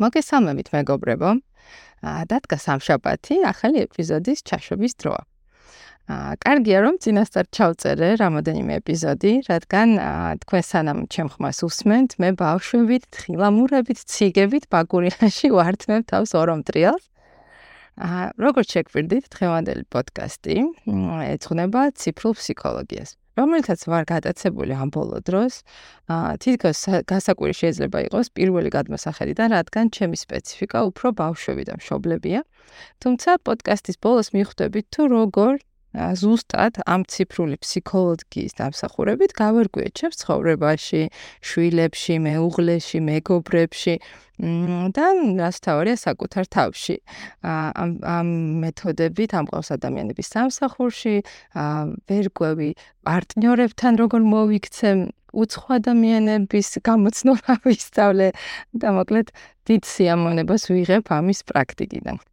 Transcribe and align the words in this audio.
მოგესალმებით 0.00 0.72
მეგობრებო. 0.74 1.30
დადგა 2.00 2.56
სამშაბათი, 2.56 3.44
ახალი 3.44 3.84
ეპიზოდის 3.84 4.40
ჩაშვების 4.48 4.94
დროა. 4.96 5.22
კარგია 6.42 6.78
რომ 6.82 6.96
წინასწარ 7.04 7.46
ჩავწერე 7.54 8.08
რამოდენიმე 8.18 8.72
ეპიზოდი, 8.80 9.32
რადგან 9.46 9.88
თქვენ 10.42 10.64
სანამ 10.70 10.98
ჩემ 11.12 11.28
ხმას 11.36 11.60
უსმენთ, 11.68 12.10
მე 12.18 12.28
ბავშვებით, 12.40 13.04
თხილამურებით, 13.14 13.98
ციგებით 14.10 14.64
ბაგურიაში 14.72 15.52
ვართმევ 15.54 16.00
თავს 16.10 16.30
ორომტრიალს. 16.34 17.04
აა, 18.00 18.26
როგორც 18.40 18.68
შეგვირდით, 18.74 19.24
დღევანდელი 19.28 19.84
პოდკასტი 19.92 20.56
ეძღვნება 21.36 21.80
ციფრულ 22.00 22.32
ფსიქოლოგიას. 22.40 23.19
რომელთაც 23.38 23.80
ვარ 23.86 24.04
გადაცებული 24.10 24.72
ამ 24.74 24.90
ბოლო 24.94 25.22
დროს, 25.22 25.62
თითქოს 26.42 26.80
გასაკვირი 27.06 27.54
შეიძლება 27.60 27.98
იყოს 28.10 28.26
პირველი 28.34 28.70
გადმოსახედიდან, 28.74 29.48
რადგან 29.54 29.86
ჩემი 29.94 30.16
სპეციფიკა 30.18 30.78
უფრო 30.90 31.06
ბავშვები 31.14 31.62
და 31.70 31.74
მშობლებია. 31.78 32.40
თუმცა 33.02 33.30
პოდკასტის 33.46 33.96
ბოლოს 34.02 34.28
მიხვდებით 34.34 34.86
თუ 34.94 35.02
როგორ 35.14 35.52
ზუსტად 35.94 36.80
ამ 36.86 37.02
ციფრული 37.10 37.58
ფსიქოლოგიის 37.58 38.54
დამსახურებით 38.60 39.34
გავარკვიეთ 39.34 39.92
ჩემს 39.98 40.20
ცხოვრებაში, 40.22 41.02
შვილებში, 41.42 42.14
მეუღლეში, 42.26 42.98
მეგობრებში 43.10 43.94
და 44.40 45.06
რასთავარია 45.36 45.96
საკუთარ 46.00 46.44
თავში. 46.48 46.96
ამ 47.42 47.90
ამ 48.06 48.28
მეთოდებით 48.62 49.30
ამ 49.36 49.46
ყავს 49.50 49.68
ადამიანების 49.76 50.26
სამსახურში, 50.30 51.16
ვერკვევი 52.08 52.70
პარტნიორებთან 53.04 53.92
როგორ 54.00 54.20
მოვიქცემ 54.30 54.98
უცხო 55.30 55.68
ადამიანების 55.78 56.68
გამოცნობა 56.86 57.52
ვისწავლე 57.66 58.28
და 58.74 58.88
მოკლედ 58.96 59.28
დიდ 59.68 59.82
სიამოვნებას 59.86 60.62
ვიღებ 60.72 61.04
ამის 61.18 61.40
პრაქტიკიდან. 61.50 62.29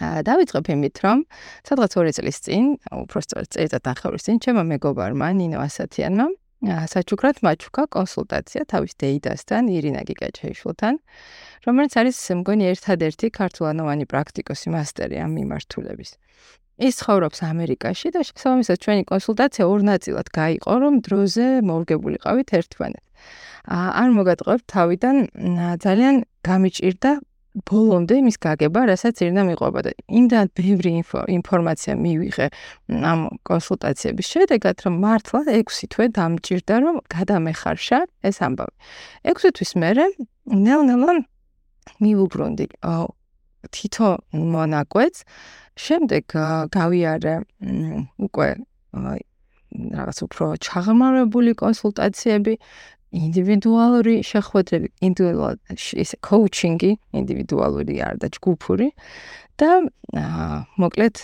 დავიწყებ 0.00 0.66
იმით, 0.76 0.96
რომ 1.04 1.18
სადღაც 1.64 1.92
2 1.96 2.12
წლის 2.16 2.38
წინ, 2.44 2.64
უბრალოდ 2.92 3.48
წელიწად 3.52 3.84
ახალ 3.92 4.18
წინ, 4.20 4.36
ჩემო 4.44 4.62
მეგობარმა 4.72 5.28
ნინო 5.40 5.58
ასათიანმა 5.64 6.26
საჩუქრად 6.64 7.40
მაჩუქა 7.44 7.84
კონსულტაცია 7.92 8.62
თავის 8.72 8.92
დეიდასთან, 8.96 9.62
ირინა 9.76 10.02
გიგაჩეიშვილთან, 10.08 10.94
რომელიც 11.68 11.92
არის 12.00 12.16
მგონი 12.40 12.64
ერთადერთი 12.72 13.26
ქართულანოვანი 13.28 14.04
პრაქტიკოსი 14.08 14.68
მასტერი 14.72 15.16
ამ 15.20 15.30
მიმართულების. 15.36 16.10
ის 16.76 16.94
ცხოვრობს 17.00 17.38
ამერიკაში 17.40 18.08
და 18.12 18.20
შესაბამისად 18.28 18.78
ჩვენი 18.84 19.02
კონსულტაცია 19.08 19.64
ორ 19.64 19.80
ნაწილად 19.88 20.28
გაიყო, 20.28 20.72
რომ 20.76 20.94
დროზე 21.06 21.46
მოვგებულიყავით 21.64 22.48
ერთმანეთს. 22.58 23.06
არ 23.66 24.08
მოგატყობთ 24.16 24.64
თავიდან 24.70 25.16
ძალიან 25.82 26.16
გამიჭირდა 26.46 27.10
ბოლომდე 27.64 28.14
იმის 28.20 28.36
გაგება, 28.36 28.80
რასაც 28.90 29.22
ირნა 29.24 29.42
მიყვება 29.48 29.80
და 29.86 29.90
იმდან 30.20 30.46
ბევრი 30.52 30.90
ინფორმაცია 31.38 31.92
მივიღე 31.96 32.46
ამ 33.10 33.20
კონსულტაციების 33.48 34.26
შედეგად, 34.32 34.76
რომ 34.84 34.94
მართლა 35.00 35.40
6 35.48 35.88
თვე 35.92 36.06
დამჭირდა, 36.16 36.74
რომ 36.84 36.96
გადამეხარშა 37.08 37.98
ეს 38.28 38.36
ამბავი. 38.44 38.74
6 39.24 39.56
თვის 39.56 39.72
მერე 39.80 40.04
ნელ-ნელა 40.52 41.14
მივუბრუნდი 42.02 42.66
თითო 43.72 44.08
მონაკვეთს. 44.32 45.20
შემდეგ 45.76 46.24
გავიარე 46.72 47.34
უკვე 48.16 48.48
რაღაც 49.76 50.18
უფრო 50.24 50.44
ჩაღრმავებული 50.56 51.52
კონსულტაციები 51.52 52.56
ინდივიდუალური 53.14 54.14
შეხვედრები, 54.26 54.88
ინდივიდუალური 55.00 55.76
ისე 56.02 56.16
კოუჩინგი, 56.26 56.90
ინდივიდუალური 57.20 57.94
არ 58.02 58.16
და 58.22 58.28
ჯგუფური 58.34 58.88
და 59.60 59.70
მოკლედ 60.82 61.14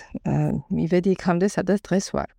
მივედი 0.70 1.10
იქამდე, 1.16 1.46
სადაც 1.52 1.82
დღეს 1.88 2.06
ვარ. 2.14 2.30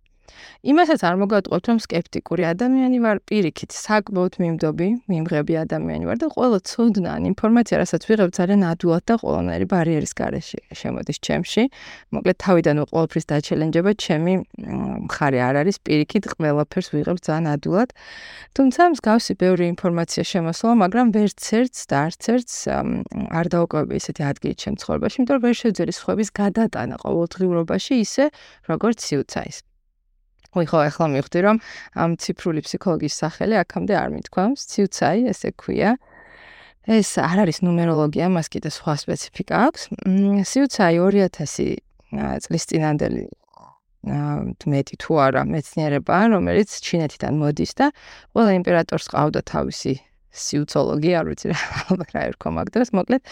იმასაც 0.64 1.00
არ 1.04 1.16
მოგატყობთ, 1.20 1.64
რომ 1.68 1.78
скеპტიკური 1.84 2.42
ადამიანი 2.48 2.98
ვარ, 3.04 3.20
პირიქით, 3.28 3.70
საკმაოდ 3.76 4.38
მიმდობი, 4.40 4.88
მიმღები 5.12 5.54
ადამიანი 5.60 6.04
ვარ 6.08 6.18
და 6.24 6.28
ყველა 6.32 6.58
ცოდნან 6.64 7.28
ინფორმაცია, 7.32 7.76
რასაც 7.84 8.02
ვიღებ, 8.08 8.30
ძალიან 8.38 8.62
ადვილად 8.72 9.04
და 9.04 9.14
ყველანაირი 9.20 9.66
ბარიერის 9.68 10.12
გარეშე 10.16 10.58
შემოდის 10.72 11.18
ჩემში. 11.20 11.62
მოკლედ, 12.16 12.36
თავიდან 12.40 12.76
ყველაფრის 12.88 13.24
დაჩელენჯება 13.28 13.90
ჩემი 14.04 14.32
მხარე 15.04 15.38
არ 15.48 15.54
არის, 15.62 15.76
პირიქით, 15.84 16.24
ყველაფერს 16.32 16.88
ვიღებ 16.96 17.18
ძალიან 17.20 17.46
ადვილად. 17.54 17.88
თუმცა 18.56 18.82
მსგავსი 18.94 19.32
ბევრი 19.36 19.64
ინფორმაცია 19.74 20.22
შემოსულა, 20.32 20.74
მაგრამ 20.84 21.06
ვერც 21.12 21.42
ერთს 21.60 21.80
და 21.90 21.96
არც 22.08 22.22
ერთს 22.32 22.56
არ 23.34 23.46
დაუკავები 23.52 23.94
ესეთი 24.00 24.22
ადგილი 24.30 24.54
ჩემ 24.56 24.74
ცხოვრებაში, 24.80 25.16
იმიტომ 25.20 25.36
რომ 25.36 25.44
ვერ 25.44 25.54
შეძირი 25.60 25.92
სხვების 25.92 26.28
გადატანა 26.40 26.96
ყოველდღიურობაში 27.04 27.94
ისე, 28.00 28.24
როგორც 28.70 28.98
სიუცაის. 29.04 29.73
Ой, 30.54 30.66
ხო, 30.70 30.78
ახლა 30.88 31.06
მივხვდი, 31.14 31.38
რომ 31.44 31.56
ამ 31.98 32.10
ციფრული 32.18 32.60
ფსიქოლოგიის 32.64 33.14
სახელი 33.22 33.54
აქამდე 33.62 33.94
არ 33.98 34.08
მithქვამს, 34.14 34.60
ცივცაი, 34.70 35.20
ესე 35.32 35.50
ქვია. 35.58 35.96
ეს 36.84 37.16
არ 37.16 37.48
არის 37.48 37.58
ნუმეროლოგია, 37.64 38.28
მას 38.28 38.46
კიდე 38.52 38.68
სხვა 38.68 38.94
სპეციფიკა 39.02 39.54
აქვს. 39.66 39.82
ცივცაი 40.50 40.96
2000 41.00 41.80
წლის 42.44 42.64
წინანდელი 42.68 43.24
მეტი 44.04 44.94
თუ 45.00 45.12
არა 45.26 45.42
მეცნიერება, 45.48 46.16
რომელიც 46.36 46.68
ჩინეთიდან 46.84 47.34
მოდის 47.40 47.72
და 47.80 47.86
ყველა 48.36 48.52
იმპერატორს 48.60 49.06
ყავდა 49.16 49.40
თავისი 49.48 49.94
სიუცოლოგი, 50.34 51.10
არ 51.14 51.26
ვიცი 51.30 51.46
რა 51.54 51.94
რა 52.10 52.22
ერქვა 52.28 52.50
მაგ 52.58 52.68
დროს, 52.74 52.90
მოკლედ. 52.98 53.22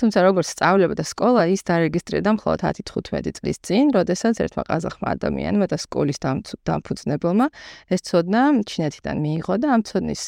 თუმცა 0.00 0.18
როგორც 0.24 0.48
სწავლება 0.56 0.94
და 0.96 1.04
სკოლა 1.04 1.42
ის 1.52 1.62
დარეგისტრირდა 1.68 2.30
მხოლოდ 2.36 2.60
10-15 2.64 3.36
წლის 3.38 3.58
წინ, 3.60 3.84
როდესაც 3.92 4.40
ერთმა 4.40 4.62
ყაზახმა 4.68 5.06
ადამიანმა 5.16 5.66
და 5.68 5.76
სკოლის 5.84 6.18
დამფუძნებელმა 6.64 7.46
ეს 7.92 8.00
ცოდნა 8.08 8.40
ჩინეთიდან 8.64 9.16
მიიღო 9.20 9.54
და 9.60 9.66
ამ 9.76 9.82
ცოდნის 9.84 10.22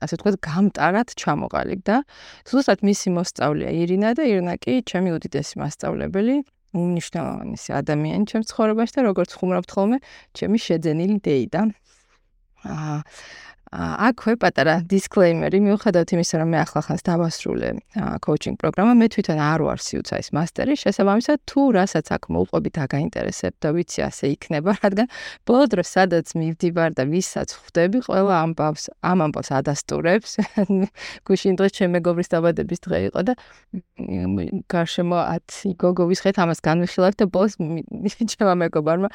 ასე 0.00 0.14
ვთქვათ 0.16 0.36
გამტარად 0.40 1.08
ჩამოყალიბდა. 1.20 1.94
ზუსტად 2.48 2.80
მისი 2.88 3.08
მოსწავლეა 3.16 3.70
ირინა 3.76 4.08
და 4.16 4.22
ირინა 4.24 4.54
კი 4.56 4.80
ჩემი 4.88 5.12
უდიდესი 5.16 5.54
მასწავლებელი. 5.60 6.36
უნიშნავანი 6.72 7.56
ადამიანი 7.68 8.24
ჩემს 8.32 8.48
ცხოვრებაში 8.48 8.92
და 8.96 9.00
როგორც 9.12 9.30
ხუმრავთ 9.36 9.68
ხოლმე, 9.76 9.98
ჩემი 10.32 10.56
შეძენილი 10.56 11.16
დეიდა. 11.20 11.60
აა 12.64 12.96
აქვე 13.72 14.34
პატარა 14.36 14.74
დისკლეიმერი 14.84 15.58
მიუხედავად 15.64 16.10
იმისა 16.12 16.40
რომ 16.42 16.48
მე 16.52 16.58
ახლა 16.60 16.80
ხანს 16.84 17.02
დავასრულე 17.08 17.68
კოუჩინგ 18.20 18.56
პროგრამა 18.60 18.92
მე 19.00 19.06
თვითონ 19.16 19.38
არ 19.40 19.64
ვარ 19.64 19.80
სიუცაის 19.80 20.28
მასტერი 20.36 20.76
შესაბამისად 20.76 21.38
თუ 21.48 21.60
რასაც 21.72 22.06
აქ 22.12 22.28
მოუყვებით 22.36 22.76
აგაინტერესებ 22.84 23.54
და 23.64 23.68
ვიცი 23.72 24.00
ასე 24.12 24.26
იქნება 24.36 24.76
რადგან 24.84 25.08
ბოლო 25.48 25.64
დროს 25.72 25.88
სადაც 25.88 26.26
მივდივარ 26.36 26.90
და 27.00 27.04
ვისაც 27.08 27.48
ხვდები 27.56 27.98
ყველა 28.12 28.34
ამბავს 28.44 28.84
ამ 29.00 29.18
ამბავს 29.24 29.48
ადასტურებს. 29.56 30.36
გუშინ 31.26 31.56
დღეს 31.56 31.72
ჩემ 31.72 31.96
მეგობრის 31.96 32.28
დაბადების 32.28 32.80
დღე 32.84 32.98
იყო 33.08 33.20
და 33.24 33.32
გარშემო 34.68 35.18
10 35.48 35.80
გოგო 35.80 36.04
ვისხეთ 36.12 36.36
ამას 36.44 36.60
განვიხილავთ 36.60 37.16
და 37.22 37.26
ბოლოს 37.32 37.56
ჩემ 37.56 38.52
მეგობარმა 38.62 39.08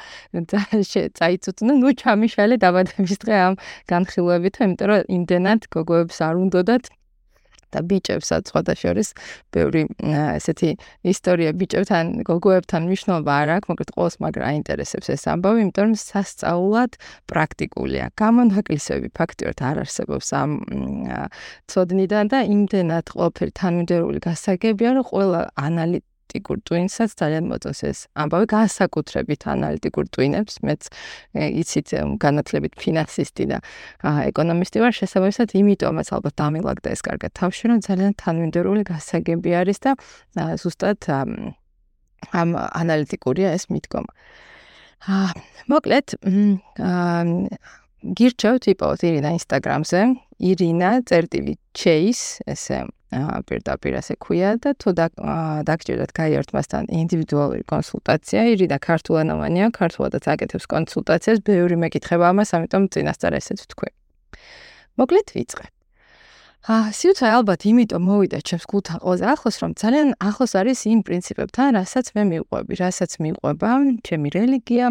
წაიწუთნა 1.14 1.72
ნუ 1.78 1.88
ჩამიშალე 2.02 2.56
დაბადების 2.58 3.18
დღე 3.22 3.36
ამ 3.46 3.54
განხილვები 3.86 4.47
გაგებით, 4.48 4.64
იმიტომ 4.64 4.88
რომ 4.88 5.02
იმდენად 5.16 5.60
გოგოებს 5.74 6.18
არ 6.24 6.34
უნდათ 6.40 6.84
და 7.68 7.80
ბიჭებსაც 7.84 8.48
სხვადასხვა 8.48 8.92
ბევრი 9.52 9.82
ესეთი 10.00 10.70
ისტორია 11.04 11.52
ბიჭებთან, 11.52 12.24
გოგოებთან 12.24 12.80
მნიშვნელობა 12.88 13.32
არ 13.44 13.48
აქვს, 13.60 13.68
მოკლედ 13.68 13.90
ყოველს 13.92 14.16
მაგრა 14.24 14.44
აინტერესებს 14.48 15.08
ეს 15.12 15.22
ამბავი, 15.28 15.58
იმიტომ 15.68 15.84
რომ 15.84 15.96
სასწაულად 16.00 16.92
პრაქტიკულია. 17.28 18.04
გამონაკლისები 18.16 19.08
ფაქტიურად 19.12 19.58
არ 19.68 19.76
არსებობს 19.84 20.28
ამ 20.32 20.50
ცოდნიდან 21.68 22.24
და 22.32 22.38
იმდენად 22.56 23.04
ყველაფერი 23.12 23.52
თანმიმდევრული 23.60 24.18
გასაგებია, 24.24 24.90
რომ 24.96 25.04
ყველა 25.12 25.40
ანალიტიკა 25.60 26.07
ანალიტიკურ 26.28 26.60
ტვინსაც 26.68 27.10
ძალიან 27.16 27.44
მოწონს 27.48 27.80
ეს 27.88 27.98
ამბავი. 28.12 28.46
განსაკუთრებით 28.52 29.40
ანალიტიკურ 29.48 30.04
ტვინებს. 30.12 30.54
მეც 30.60 30.82
იცით 31.34 31.88
განათლებით 32.20 32.72
ფინანსისტი 32.76 33.44
და 33.48 33.58
ეკონომისტი 34.04 34.78
ვარ. 34.84 34.92
შესაბამისად 34.92 35.48
იმიტომაც 35.56 36.08
ალბათ 36.12 36.34
დამილაგდა 36.36 36.88
ეს 36.92 37.00
კარგად 37.00 37.30
თავში 37.32 37.64
რომ 37.72 37.80
ძალიან 37.88 38.12
თანმიმდევრული 38.20 38.82
გასაგები 38.84 39.50
არის 39.56 39.78
და 39.80 39.90
ზუსტად 40.60 41.00
ამ 41.08 42.50
ანალიტიკურია 42.52 43.48
ეს 43.56 43.72
მიდგომა. 43.72 44.12
აა 45.08 45.30
მოკლედ 45.70 46.06
აა 46.76 47.24
გირჩევთ 48.18 48.64
იპოვოთ 48.74 49.00
ირინა 49.08 49.30
ინსტაგრამზე 49.38 50.00
ირინა 50.38 50.90
წერტილი 51.08 51.54
ჩეის 51.74 52.42
ესე 52.46 52.86
პირდაპირ 53.48 53.94
ასე 54.00 54.14
ქვია 54.20 54.50
და 54.60 54.74
თუ 54.76 54.92
დაგჭირდათ 54.98 56.12
გაიართ 56.12 56.52
მასთან 56.56 56.90
ინდივიდუალური 56.92 57.64
კონსულტაცია 57.72 58.40
ირინა 58.52 58.78
ქართულენოვანია 58.84 59.66
ქართულადაც 59.72 60.24
აკეთებს 60.34 60.68
კონსულტაციას 60.68 61.40
ბევრი 61.48 61.80
მეკითხება 61.88 62.28
ამას 62.36 62.52
ამიტომ 62.58 62.92
წინასწარ 62.92 63.40
ესეც 63.40 63.64
ვთქვი 63.64 63.90
მოკლედ 65.00 65.28
ვიწყებ 65.38 65.72
აა 66.68 66.90
სიუცე 66.92 67.26
ალბათ 67.32 67.64
იმიტომ 67.70 68.02
მოვიდა 68.02 68.38
ჩემს 68.44 68.64
გულთან 68.68 68.98
ყველაზე 69.00 69.26
ახლოს, 69.32 69.56
რომ 69.62 69.72
ძალიან 69.78 70.08
ახლოს 70.20 70.52
არის 70.58 70.80
იმ 70.90 71.00
პრინციპებთან, 71.06 71.68
რასაც 71.78 72.06
მე 72.12 72.22
მივყვები, 72.28 72.72
რასაც 72.82 73.12
მივყვება 73.24 73.70
ჩემი 74.04 74.28
რელიგია, 74.36 74.86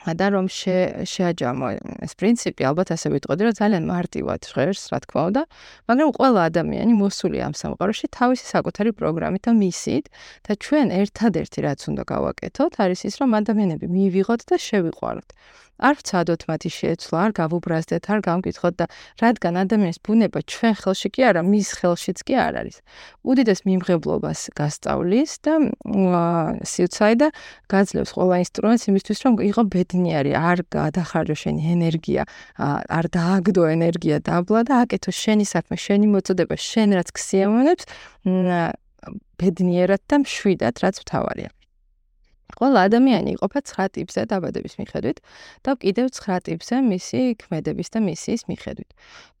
და 0.00 0.26
რომ 0.32 0.46
შეაჯამო 0.48 1.66
ეს 2.06 2.12
პრინციპი 2.16 2.62
ალბათ 2.64 2.88
ასე 2.96 3.08
ვიტყოდი 3.12 3.42
რომ 3.44 3.54
ძალიან 3.60 3.84
მარტივად 3.84 4.40
ჟღერს 4.48 4.82
რა 4.92 4.98
თქმა 5.04 5.22
უნდა. 5.28 5.42
მაგრამ 5.88 6.10
ყველა 6.16 6.40
ადამიანი 6.48 6.92
მოსული 6.96 7.36
ამ 7.44 7.52
სამყაროში 7.52 8.06
თავისი 8.08 8.44
საკუთარი 8.48 8.90
პროგრამით 8.96 9.42
და 9.44 9.52
მისით 9.60 10.04
და 10.48 10.52
ჩვენ 10.56 10.86
ერთადერთი 11.04 11.58
რაც 11.68 11.80
უნდა 11.90 12.02
გავაკეთოთ 12.08 12.72
არის 12.80 13.00
ის 13.08 13.14
რომ 13.20 13.30
ადამიანები 13.40 13.86
მივიღოთ 13.92 14.40
და 14.48 14.56
შევიყვაროთ 14.56 15.28
არ 15.80 15.94
ვცადოთ 16.00 16.42
მათი 16.50 16.70
შეცვლა, 16.70 17.16
არ 17.24 17.32
გავუბრაზდეთ, 17.40 18.04
არ 18.12 18.20
გამკითხოთ 18.28 18.74
და 18.80 18.86
რადგან 19.22 19.54
ადამიანის 19.64 19.98
ბუნება 20.04 20.40
ჩვენ 20.44 20.74
ხელში 20.80 21.08
კი 21.14 21.20
არა, 21.30 21.40
მის 21.40 21.68
ხელშიც 21.80 22.18
კი 22.26 22.34
არ 22.36 22.54
არის. 22.60 22.76
უდიდეს 23.24 23.60
მიმღებლობას 23.68 24.40
გასწავლის 24.58 25.32
და 25.44 25.52
სიუცაი 26.72 27.14
და 27.20 27.28
გაძლევს 27.72 28.10
ყველა 28.16 28.36
ინსტრუმენტს 28.44 28.84
იმისთვის, 28.90 29.18
რომ 29.24 29.32
იყო 29.50 29.62
ბედნიერი, 29.74 30.32
არ 30.36 30.58
გადახარჯო 30.68 31.36
შენი 31.42 31.62
ენერგია, 31.76 32.22
არ 32.60 33.04
დააგდო 33.16 33.62
ენერგია 33.76 34.16
დაბლა 34.20 34.60
და 34.68 34.74
აკეთო 34.84 35.10
შენი 35.10 35.44
საქმე, 35.48 35.76
შენი 35.80 36.06
მოწოდება, 36.14 36.54
შენ 36.56 36.88
რაც 36.98 37.08
ქსიამოვნებს 37.16 37.84
ბედნიერად 39.40 40.02
და 40.04 40.16
მშვიდად, 40.24 40.74
რაც 40.84 40.96
მთავარია. 41.04 41.50
ყველა 42.58 42.80
ადამიანი 42.88 43.34
იყოფა 43.36 43.60
9 43.70 43.92
ტიპზე 43.96 44.22
დაბადების 44.30 44.74
მიხედვით 44.80 45.18
და 45.64 45.70
კიდევ 45.82 46.06
9 46.16 46.40
ტიპზე 46.48 46.76
მისი 46.86 47.20
ქმედების 47.42 47.88
და 47.94 47.98
მისიის 48.08 48.42
მიხედვით. 48.50 48.90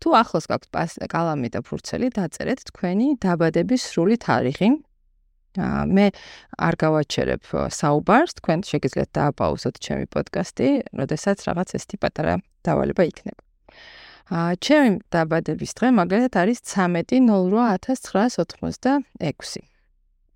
თუ 0.00 0.08
ახლოს 0.22 0.46
გაქვთ 0.50 0.68
კალამი 1.10 1.48
და 1.54 1.60
ფურცელი, 1.66 2.08
დაწერეთ 2.14 2.60
თქვენი 2.70 3.06
დაბადების 3.24 3.80
სრული 3.90 4.16
თარიღი. 4.20 4.70
აა 5.58 5.82
მე 5.90 6.14
არ 6.62 6.74
გავაჩერებ 6.78 7.42
საუბარს, 7.74 8.38
თქვენ 8.38 8.62
შეგიძლიათ 8.70 9.10
დააპაუზოთ 9.18 9.74
ჩემი 9.82 10.06
პოდკასტი, 10.14 10.94
როდესაც 10.94 11.42
რაღაც 11.50 11.74
ესეთი 11.74 11.98
პატარა 11.98 12.38
დავალება 12.62 13.02
იქნება. 13.10 13.42
აა 14.30 14.62
ჩემი 14.62 15.02
დაბადების 15.10 15.74
დღე 15.74 15.90
მაგალითად 15.90 16.38
არის 16.38 16.62
13.08.1986. 16.70 19.66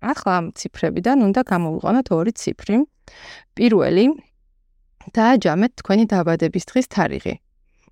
ახლა 0.01 0.31
ამ 0.39 0.45
ციფრებიდან 0.59 1.17
უნდა 1.27 1.41
გამოვიყენოთ 1.51 2.07
ორი 2.17 2.31
ციფრი. 2.41 2.75
პირველი 3.55 4.05
დააჯამეთ 5.15 5.71
თქვენი 5.79 6.03
დაბადების 6.11 6.65
დღის 6.69 6.87
თარიღი. 6.95 7.35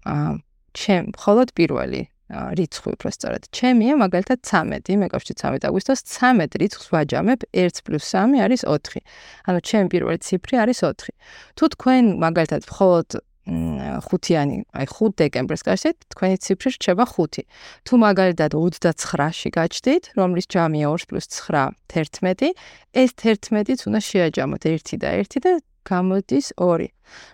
აა 0.09 0.31
ჩემ 0.73 1.05
მხოლოდ 1.13 1.47
პირველი 1.53 2.01
რიცხვი 2.33 2.89
უბრალოდ. 2.97 3.43
ჩემია 3.53 3.93
მაგალითად 4.01 4.39
13, 4.41 4.97
მე 4.97 5.07
გავშჩი 5.13 5.33
13 5.37 5.67
აგვისტოს 5.69 5.99
13 6.01 6.57
რიცხვს 6.61 6.87
ვაჯამებ 6.93 7.39
1 7.53 7.77
+ 7.83 7.85
3 7.85 8.41
არის 8.41 8.61
4. 8.65 9.01
ანუ 9.45 9.59
ჩემი 9.69 9.87
პირველი 9.93 10.19
ციფრი 10.25 10.55
არის 10.63 10.77
4. 10.81 11.13
თუ 11.57 11.63
თქვენ 11.77 12.03
მაგალითად 12.25 12.61
მხოლოდ 12.71 13.07
ხუთიანი, 13.43 14.63
აი 14.71 14.87
5 14.87 15.19
დეკემბერს 15.19 15.63
გაჩდით, 15.67 15.97
თქვენი 16.15 16.37
ციფრი 16.39 16.69
რჩება 16.79 17.05
5. 17.11 17.43
თუ 17.83 17.93
მაგალითად 17.99 18.51
29-ში 18.55 19.49
გაჩდით, 19.51 20.03
რომლის 20.15 20.47
ჯამია 20.47 20.87
2 20.95 21.11
+ 21.11 21.27
9 21.27 21.75
11, 21.91 22.55
ეს 22.95 23.11
11-იც 23.19 23.79
უნდა 23.83 23.99
შეაჯამოთ 23.99 24.63
1 24.63 24.95
და 25.03 25.09
1 25.19 25.43
და 25.43 25.51
გამოდის 25.83 26.47
2. 26.55 26.87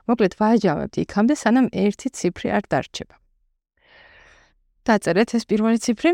მოკლედ 0.09 0.33
ვაჯამებთ 0.41 0.95
იქამდე, 1.05 1.33
სანამ 1.37 1.67
ერთი 1.69 2.07
ციფრი 2.09 2.47
არ 2.57 2.63
დარჩება. 2.65 3.15
დაწერეთ 4.89 5.29
ეს 5.37 5.43
პირველი 5.45 5.77
ციფრი. 5.77 6.11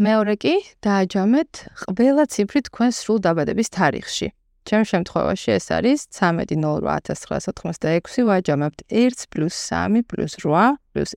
მეორე 0.00 0.34
კი 0.42 0.54
დააჯამეთ 0.82 1.50
ყველა 1.86 2.24
ციფრი 2.26 2.60
თქვენ 2.66 2.90
სრულ 2.90 3.18
დაბადების 3.22 3.68
თარიღში. 3.70 4.28
ჩემ 4.68 4.84
შემთხვევაში 4.90 5.50
ეს 5.56 5.66
არის 5.76 6.00
13.08.1986 6.12 8.24
ვაჯამებთ 8.28 8.80
1 8.88 9.26
+ 9.26 9.32
3 9.32 9.48
+ 9.48 9.72
8 9.72 10.04
+ 10.04 10.08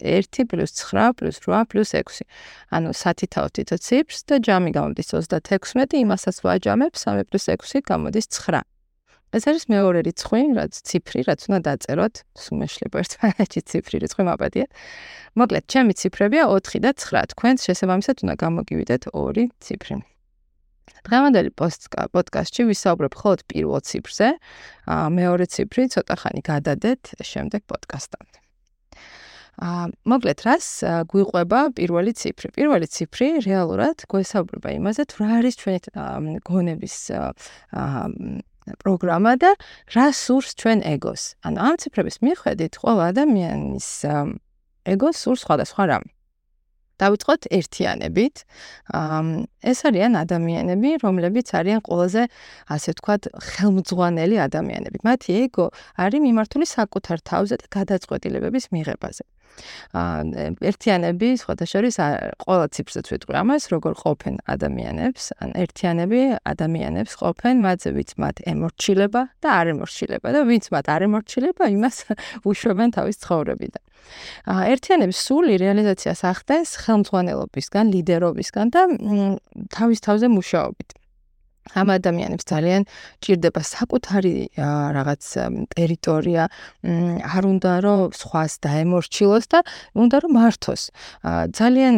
1 0.02 0.28
+ 0.32 0.34
9 0.40 1.14
+ 1.20 1.48
8 1.48 1.66
+ 1.74 1.76
6. 1.94 2.24
ანუ 2.72 2.90
სათითაო 3.02 3.48
თითო 3.56 3.76
ციფრს 3.86 4.20
და 4.30 4.36
ჯამი 4.48 4.72
გამოდის 4.78 5.08
36, 5.12 5.94
იმასაც 6.04 6.36
ვაჯამებ 6.46 6.92
3 6.96 7.24
+ 7.30 7.34
6 7.74 7.84
გამოდის 7.92 8.28
9. 8.32 8.64
ეს 9.34 9.50
არის 9.50 9.66
მეორე 9.74 10.00
რიცხვი, 10.06 10.42
რაც 10.54 10.74
ციფრი, 10.88 11.20
რაც 11.26 11.42
უნდა 11.50 11.60
დაწეროთ. 11.68 12.16
სუმეშლება 12.38 12.98
ერთმანეთში 13.02 13.62
ციფრი 13.66 13.98
რიცხვი 14.06 14.24
მაპატიეთ. 14.30 14.70
მოკლედ, 15.42 15.66
ჩემი 15.74 15.94
ციფრებია 15.98 16.44
4 16.54 16.78
და 16.86 16.94
9. 16.94 17.34
თქვენ 17.34 17.54
შესაბამისად 17.66 18.16
უნდა 18.24 18.36
გამოგივიდეთ 18.38 19.04
ორი 19.10 19.50
ციფრი. 19.58 20.13
დღევანდელი 21.08 21.52
პოდკასტში 21.58 22.64
ვისაუბრებ 22.70 23.12
მხოლოდ 23.18 23.42
პირველ 23.52 23.82
ციფრზე. 23.88 24.30
მეორე 25.18 25.46
ციფრი 25.54 25.84
ცოტა 25.96 26.16
ხანი 26.22 26.42
გადადეთ 26.48 27.02
შემდეგ 27.24 27.62
პოდკასტამდე. 27.68 28.38
აა 29.54 29.86
მოკლედ 30.10 30.40
რას 30.48 30.68
გვიყვება 31.14 31.60
პირველი 31.78 32.12
ციფრი? 32.18 32.48
პირველი 32.58 32.88
ციფრი 32.90 33.28
რეალურად 33.46 34.08
გვესაუბრება 34.10 34.70
იმაზე, 34.80 35.02
თუ 35.14 35.16
რა 35.22 35.30
არის 35.40 35.56
ჩვენი 35.62 36.40
გონების 36.42 36.96
პროგრამა 38.82 39.34
და 39.44 39.52
რა 39.94 40.08
სურს 40.16 40.56
ჩვენ 40.58 40.80
ეგოს. 40.96 41.24
ანუ 41.46 41.58
ამ 41.68 41.76
ციფრების 41.84 42.18
მიხედვით 42.26 42.74
ყველა 42.82 43.04
ადამიანის 43.14 43.90
ეგო 44.88 45.10
სურს 45.12 45.44
სხვადასხვა 45.46 45.84
რამე. 45.92 46.13
დავიწყოთ 47.02 47.42
ერთიანებით. 47.58 48.36
ეს 49.72 49.80
არიან 49.90 50.14
ადამიანები, 50.24 50.90
რომლებიც 51.04 51.48
არიან 51.60 51.82
ყველაზე, 51.88 52.24
ასე 52.70 52.90
ვთქვათ, 52.94 53.22
ხელმძღვანელი 53.34 54.38
ადამიანები. 54.48 54.98
მათი 55.04 55.32
ეგო 55.48 55.66
არის 55.98 56.20
მიმართული 56.28 56.66
საკუთარ 56.70 57.18
თავზე 57.30 57.56
და 57.62 57.68
გადაწყვეტილებების 57.78 58.66
მიღებაზე. 58.74 59.24
ერთიანები, 59.94 61.30
სხვათა 61.42 61.66
შორის, 61.70 61.98
ყველა 62.44 62.68
ციფრსაც 62.74 63.12
ვიტყვი 63.14 63.36
ამას, 63.44 63.68
როგორ 63.74 63.94
ყოფენ 64.02 64.36
ადამიანებს, 64.50 65.24
ან 65.44 65.50
ერთიანები 65.64 66.22
ადამიანებს 66.54 67.14
ყოფენ, 67.22 67.56
მათზე 67.66 67.90
ვიც 67.98 68.12
მათ 68.18 68.44
ემორჩილება 68.54 69.22
და 69.44 69.50
არ 69.60 69.68
ემორჩილება 69.74 70.28
და 70.34 70.40
ვინც 70.50 70.66
მათ 70.74 70.86
არ 70.96 71.02
ემორჩილება, 71.08 71.64
იმას 71.78 71.98
უშვებენ 72.50 72.90
თავის 72.98 73.18
ცხოვრებიდან. 73.24 73.84
აა 74.52 74.64
ერთიანების 74.74 75.20
სული 75.26 75.54
რეალიზაციას 75.62 76.22
ახდენს 76.28 76.72
ხელმძღვანელობისგან, 76.84 77.86
ლიდერობისგან 77.94 78.68
და 78.74 78.82
თავის 79.72 80.00
თავზე 80.04 80.28
მუშაობით. 80.34 81.03
ამ 81.72 81.88
ადამიანებს 81.96 82.44
ძალიან 82.44 82.84
ჭირდება 83.24 83.62
საკუთარი 83.64 84.36
რაღაც 84.98 85.24
ტერიტორია, 85.74 86.44
არ 87.24 87.44
უნდა 87.48 87.72
რომ 87.86 88.00
სხვას 88.12 88.54
დაემორჩილოს 88.66 89.46
და 89.48 89.60
უნდა 89.96 90.18
რომ 90.24 90.32
მართოს. 90.38 90.82
ძალიან 91.56 91.96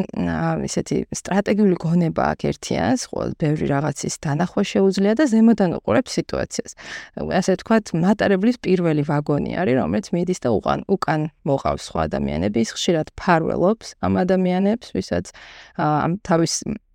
ისეთი 0.69 0.97
სტრატეგიული 1.09 1.75
გონება 1.81 2.23
აქვს 2.35 2.45
ერთიანს, 2.51 3.01
ყოველ 3.09 3.31
ბევრი 3.41 3.65
რაღაცის 3.73 4.15
დანახვა 4.21 4.61
შეუძლია 4.71 5.13
და 5.17 5.23
ზემოდან 5.33 5.69
უყურებს 5.81 6.11
სიტუაციას. 6.17 6.71
ასე 7.25 7.51
ვთქვათ, 7.57 7.85
მატარებლის 8.05 8.57
პირველი 8.61 9.03
ვაგონი 9.09 9.51
არის, 9.59 9.75
რომელიც 9.81 10.05
მიდის 10.13 10.39
და 10.45 10.49
უკან 10.53 10.79
უკან 10.85 11.21
მოყავს 11.41 11.83
სხვა 11.89 12.01
ადამიანები, 12.07 12.57
ის 12.61 12.71
ხშირად 12.77 13.07
ფარველობს 13.17 13.87
ამ 14.05 14.13
ადამიანებს, 14.23 14.87
ვისაც 14.93 15.25
ამ 15.81 16.21
თავის 16.21 16.53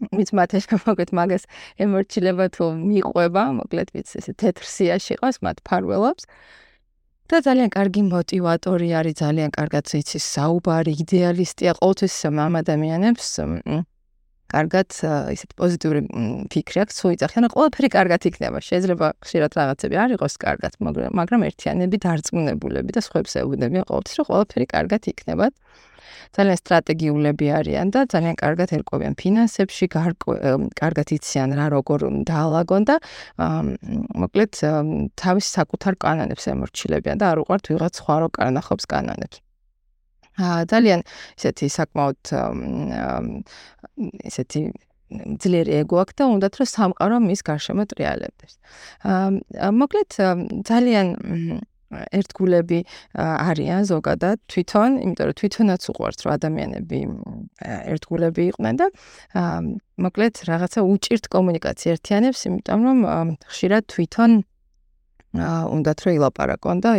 ვიც 0.08 0.30
მათ 0.36 0.50
მოკლედ 0.86 1.10
მაგას 1.18 1.44
ემორჩილება 1.84 2.46
თუ 2.56 2.64
მიყვება, 2.80 3.42
მოკლედ 3.60 3.88
ვიც 3.94 4.08
ესე 4.20 4.32
თეთრ 4.40 4.64
სიაში 4.64 5.20
ყავს 5.20 5.38
მათ 5.44 5.56
ფარველობს. 5.66 6.24
და 7.30 7.38
ძალიან 7.46 7.70
კარგი 7.70 8.02
мотиваტორი 8.10 8.88
არის, 8.90 9.14
ძალიან 9.22 9.50
კარგად 9.54 9.84
იცის 9.86 10.24
საუბარი, 10.34 10.92
იდეალისტია 11.04 11.72
ყოველთვის 11.78 12.14
ამ 12.26 12.54
ადამიანებს 12.58 13.26
კარგად 14.50 14.90
ისეთ 15.30 15.50
პოზიტიური 15.54 16.00
ფიქრი 16.50 16.78
აქვს, 16.82 16.94
თუ 16.98 17.06
იძახიან, 17.14 17.46
ყველაფერი 17.54 17.88
კარგად 17.94 18.20
იქნება. 18.30 18.58
შეიძლება 18.66 19.06
ხშირად 19.22 19.52
რაღაცები 19.58 19.94
არ 20.02 20.10
იყოს 20.18 20.34
კარგად, 20.42 20.72
მაგრამ 20.82 21.14
მაგრამ 21.20 21.40
ერთიანები 21.50 21.96
დარწმუნებულები 22.02 22.90
და 22.90 23.00
სხვებს 23.06 23.32
ეუბნებიან 23.42 23.84
ყოველთვის, 23.86 24.14
რომ 24.18 24.26
ყველაფერი 24.30 24.66
კარგად 24.74 25.02
იქნება. 25.12 25.46
ძალიან 26.36 26.58
სტრატეგიულები 26.62 27.46
არიან 27.58 27.86
და 27.94 28.00
ძალიან 28.10 28.36
კარგად 28.40 28.68
ერკვევიან 28.78 29.14
ფინანსებში, 29.20 29.86
კარგად 29.90 31.06
იციან 31.16 31.50
რა 31.58 31.66
როგორ 31.76 31.98
დაალაგონ 32.30 32.82
და 32.90 32.96
მოკლედ 34.24 34.52
თავის 35.20 35.46
საკუთარ 35.56 35.94
კანონებს 36.00 36.44
ემორჩილებიან 36.54 37.16
და 37.20 37.34
არ 37.34 37.44
უყვართ 37.44 37.64
ვიღაც 37.72 37.92
სხვა 38.00 38.16
რო 38.24 38.28
კანახობს 38.36 38.84
კანონებს. 38.90 39.40
აა 40.40 40.64
ძალიან 40.70 41.00
ისეთი 41.36 41.66
საკმაოდ 41.68 42.20
ისეთი 44.30 44.60
ძლიერი 45.42 45.72
ეგო 45.82 45.96
აქვს 46.06 46.14
და 46.20 46.24
უნდათ 46.30 46.54
რომ 46.60 46.68
სამყარო 46.70 47.16
მის 47.26 47.40
გარშემო 47.48 47.84
ტრიალებდეს. 47.90 48.52
აა 49.02 49.70
მოკლედ 49.74 50.10
ძალიან 50.70 51.06
ერთგულები 51.90 52.78
არიან 53.20 53.82
ზოგადად 53.90 54.38
თვითონ, 54.50 54.90
იმიტომ 55.04 55.26
რომ 55.30 55.36
თვითონაც 55.40 55.82
უყვართ 55.90 56.18
რომ 56.26 56.32
ადამიანები 56.36 57.00
ერთგულები 57.94 58.42
იყვნენ 58.50 58.74
და 58.80 58.86
მოკლედ 60.06 60.34
რაღაცა 60.50 60.80
უჭირთ 60.86 61.24
კომუნიკაცია 61.34 61.90
ერთიანებს, 61.96 62.40
იმიტომ 62.50 62.80
რომ 62.86 62.98
ხშირად 63.50 63.84
თვითონ 63.90 64.30
უნდათ 65.40 65.98
რომ 66.04 66.12
ილაპარაკონ 66.18 66.76
და 66.82 66.92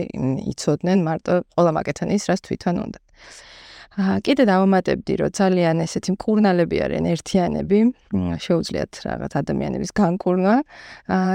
იცოდნენ 0.55 0.99
მარტო 1.07 1.33
ყველა 1.55 1.71
მაგეთან 1.77 2.07
ის 2.15 2.23
რაც 2.31 2.39
თვითონ 2.47 2.75
უნდათ. 2.83 3.03
კიდე 3.99 4.43
დავამატებდი, 4.47 5.13
რომ 5.19 5.31
ძალიან 5.35 5.83
ესეთი 5.83 6.13
მკურნალები 6.15 6.77
არიან 6.79 7.05
ერთიანები, 7.11 7.79
შეუძლიათ 8.39 8.91
რაღაც 9.03 9.31
ადამიანების 9.41 9.91
განკურნა 9.91 10.53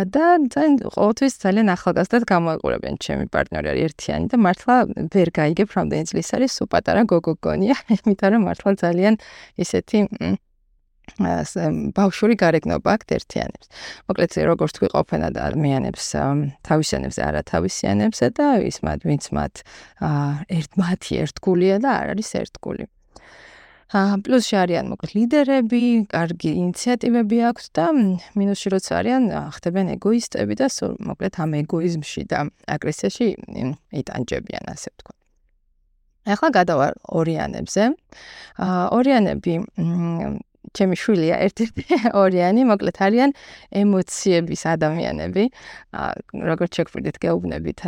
და 0.09 0.25
ძალიან 0.57 0.75
ყოველთვის 0.97 1.35
ძალიან 1.45 1.69
ახალგაზრდად 1.77 2.25
გამოიყურებიან 2.33 2.97
ჩემი 2.97 3.25
პარტნიორი 3.29 3.69
არის 3.77 3.85
ერთიანი 3.93 4.27
და 4.33 4.37
მართლა 4.41 4.75
ვერ 5.13 5.29
გაიგებ 5.37 5.69
რამდენი 5.77 6.05
წლის 6.09 6.29
არის 6.33 6.51
სულ 6.57 6.69
პატარა 6.73 7.03
გოგოგონია, 7.13 7.77
იმიტომ 8.01 8.29
რომ 8.33 8.43
მართლა 8.49 8.71
ძალიან 8.81 9.15
ესეთი 9.61 9.99
ბავშვური 11.97 12.35
გარეგნობა 12.41 12.89
აქვს 12.97 13.13
ერთიანებს. 13.17 13.67
მოკლედ 14.11 14.31
როგორც 14.51 14.73
თქვი 14.77 14.89
ყოფენ 14.95 15.21
ადამიანებს 15.31 16.05
თავისიანებს 16.67 17.17
არა 17.29 17.43
თავისიანებს 17.53 18.19
და 18.37 18.47
ის 18.67 18.77
მათ 18.83 19.01
ვინც 19.07 19.25
მათ 19.33 19.55
ერთ 20.59 20.71
მათი 20.77 21.13
ერთგულია 21.25 21.77
და 21.81 21.91
არ 22.03 22.07
არის 22.17 22.31
ერთგული. 22.43 22.85
აა 23.95 24.19
პლუსში 24.27 24.57
არიან 24.59 24.89
მოკლედ 24.91 25.13
ლიდერები, 25.15 26.11
კარგი 26.11 26.51
ინიციატივები 26.59 27.39
აქვს 27.55 27.67
და 27.71 27.85
მინუსში 28.35 28.69
როცა 28.75 28.93
არიან 28.99 29.23
ხდებიან 29.55 29.93
ეგოისტები 29.95 30.55
და 30.59 30.67
მოკლედ 31.07 31.35
ამ 31.39 31.51
ეგოიზმში 31.63 32.23
და 32.27 32.51
აგრესიაში 32.67 33.29
იტანჯებიან 34.03 34.65
ასე 34.75 34.91
ვთქვათ. 34.91 35.17
ახლა 36.27 36.49
გადავა 36.51 36.87
ორიანებზე. 37.15 37.83
აა 38.59 38.85
ორიანები 38.99 39.55
ჩემი 40.75 40.97
შვილია 40.99 41.37
ერთ-ერთი 41.47 41.85
ორიანი, 42.23 42.63
მოკლედ 42.71 42.99
არიან 43.07 43.31
ემოციების 43.83 44.63
ადამიანები. 44.75 45.45
აა 45.97 46.11
როგორც 46.51 46.71
შეგვიძლიათ 46.81 47.19
გეუბნებით, 47.23 47.81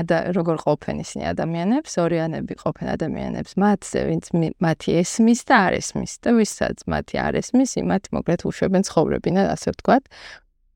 ადა 0.00 0.16
როგორ 0.36 0.56
ყოფენ 0.64 0.96
ისინი 1.04 1.24
ადამიანებს, 1.32 1.92
ორიანები 2.04 2.54
ყოფენ 2.64 2.86
ადამიანებს, 2.96 3.52
მათზე 3.60 4.00
ვინც 4.08 4.24
მათი 4.62 4.90
ესმის 5.02 5.40
და 5.48 5.54
არ 5.66 5.72
ესმის 5.82 6.12
და 6.24 6.30
ვისაც 6.38 6.78
მათი 6.88 7.16
არ 7.26 7.34
ესმის, 7.42 7.70
იმათ 7.82 8.04
მოკლედ 8.16 8.40
უშვებენ 8.48 8.82
ცხოვრებინა, 8.88 9.40
ასე 9.52 9.68
ვთქვათ. 9.76 10.04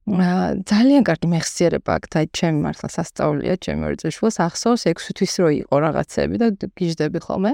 აა 0.06 0.62
ძალიან 0.70 1.02
კარგი 1.02 1.26
მეხსიერება 1.34 1.90
აქვს, 1.98 2.14
აი 2.14 2.26
ჩემი 2.30 2.58
მართლა 2.62 2.88
სასწაულია, 2.94 3.54
ჩემი 3.58 3.82
ორი 3.90 3.96
წელს 4.06 4.38
ახსოვს 4.38 4.82
6 4.86 5.18
თვის 5.18 5.34
რო 5.42 5.48
იყო 5.66 5.76
რაღაცები 5.82 6.36
და 6.38 6.46
გიждები 6.78 7.18
ხოლმე. 7.26 7.52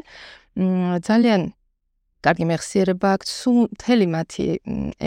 მ 0.60 1.00
ძალიან 1.00 1.56
კარგი 2.22 2.44
მეხსიერება 2.50 3.08
აქვს, 3.18 3.28
სულ 3.42 3.58
მთელი 3.74 4.06
მათი 4.14 4.44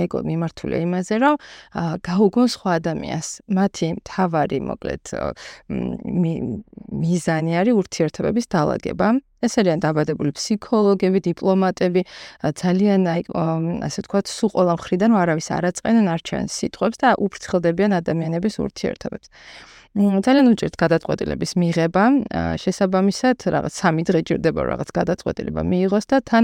ეგო 0.03 0.19
მიმართულია 0.29 0.79
იმაზე, 0.86 1.15
რომ 1.24 1.36
გაუგონ 2.05 2.48
სხვა 2.55 2.69
ადამიანს. 2.79 3.29
მათი 3.55 3.88
თავარი, 4.03 4.60
მოკლედ, 4.69 5.03
მიზანი 7.01 7.51
არის 7.60 7.74
ურთიერთობების 7.81 8.45
დაალაგება. 8.51 9.07
ეს 9.45 9.53
არიან 9.62 9.79
დაბადებული 9.84 10.31
ფსიქოლოგები, 10.34 11.19
დიპლომატები, 11.29 12.01
ძალიან 12.41 13.01
აი 13.13 13.22
ასე 13.86 14.00
ვთქვათ, 14.01 14.25
სულ 14.25 14.50
ყველა 14.55 14.74
მხრიდან 14.79 15.12
არავის 15.22 15.48
არაწყენენ 15.53 16.05
არჩევენ 16.15 16.48
სიტყვებს 16.50 16.98
და 17.03 17.10
უფრთხილდებიან 17.22 17.91
ადამიანების 18.01 18.55
ურთიერთობებს. 18.65 19.27
ძალიან 19.95 20.47
უჭირთ 20.51 20.75
გადაწყვეტილების 20.75 21.51
მიღება. 21.55 22.03
შესაბამისად, 22.59 23.37
რაღაც 23.55 23.73
სამი 23.79 24.03
დღე 24.03 24.19
ჭირდება 24.27 24.61
რაღაც 24.75 24.89
გადაწყვეტილება 24.91 25.61
მიიღოს 25.71 26.05
და 26.11 26.17
თან 26.29 26.43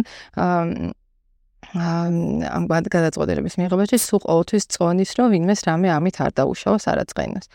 ამ 1.72 2.64
გადაწყვეტილების 2.68 3.56
მიღებაში 3.60 3.98
სულ 4.02 4.22
ყოველთვის 4.28 4.64
წონის, 4.76 5.12
რომ 5.20 5.28
ვინმეს 5.36 5.62
რამე 5.68 5.88
ამით 5.98 6.16
არ 6.26 6.32
დაუშავოს 6.40 6.86
არაწყენოს. 6.92 7.46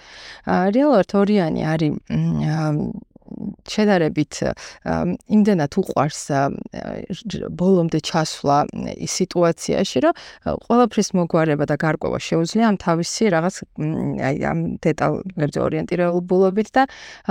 რეალურად 0.47 1.11
ორიანი 1.21 1.63
არის 1.65 1.93
შედარებით 3.71 4.41
იმდენად 5.37 5.73
უყვარს 5.81 6.21
ბოლომდე 7.61 8.01
ჩასვლა 8.07 8.57
ის 9.07 9.13
სიტუაციაში, 9.21 9.99
რომ 10.07 10.15
ყველაფრის 10.67 11.09
მოგვარება 11.19 11.65
და 11.71 11.77
გარკვევა 11.85 12.19
შეუძლია 12.29 12.71
ამ 12.71 12.77
თავისი 12.83 13.31
რაღაც 13.37 13.57
აი 14.31 14.37
ამ 14.51 14.61
დეტალებზე 14.87 15.59
ორიენტირებულობით 15.67 16.69
და 16.77 16.83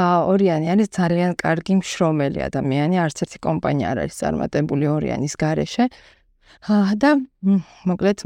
ორიანი 0.06 0.68
არის 0.76 0.90
ძალიან 1.00 1.32
კარგი 1.40 1.80
მშრომელი 1.82 2.40
ადამიანი, 2.50 2.96
არც 3.06 3.18
ერთი 3.26 3.40
კომპანია 3.48 3.88
არ 3.96 3.98
არის 4.06 4.16
წარმატებული 4.22 4.86
ორიანის 4.98 5.34
გარეშე. 5.40 5.88
და 7.02 7.10
მოკლედ 7.86 8.20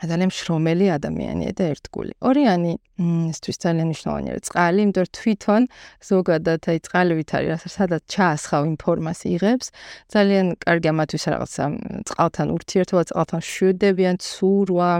ძალიან 0.00 0.30
მშრომელი 0.30 0.86
ადამიანია 0.96 1.52
და 1.56 1.64
ერთგული. 1.72 2.12
ორიანი 2.20 2.72
ისთვის 3.00 3.56
ძალიან 3.64 3.86
მნიშვნელოვანია 3.90 4.32
წყალი, 4.44 4.78
იმიტომ 4.84 5.04
რომ 5.04 5.12
თვითონ 5.16 5.62
ზოგადად 6.04 6.60
აი 6.68 6.78
წყალივით 6.84 7.30
არის 7.36 7.64
სადაც 7.72 8.02
ჩაასხავ 8.12 8.62
ინფორმაციას 8.76 9.30
იღებს. 9.40 9.66
ძალიან 10.12 10.46
კარგი 10.60 10.88
ამათვის 10.92 11.24
რაღაცა 11.32 11.64
წყალთან 12.08 12.46
ურთიერთობა, 12.56 13.02
წყალთან 13.10 13.40
შვიდებიან, 13.40 14.16
ცურვა, 14.20 14.90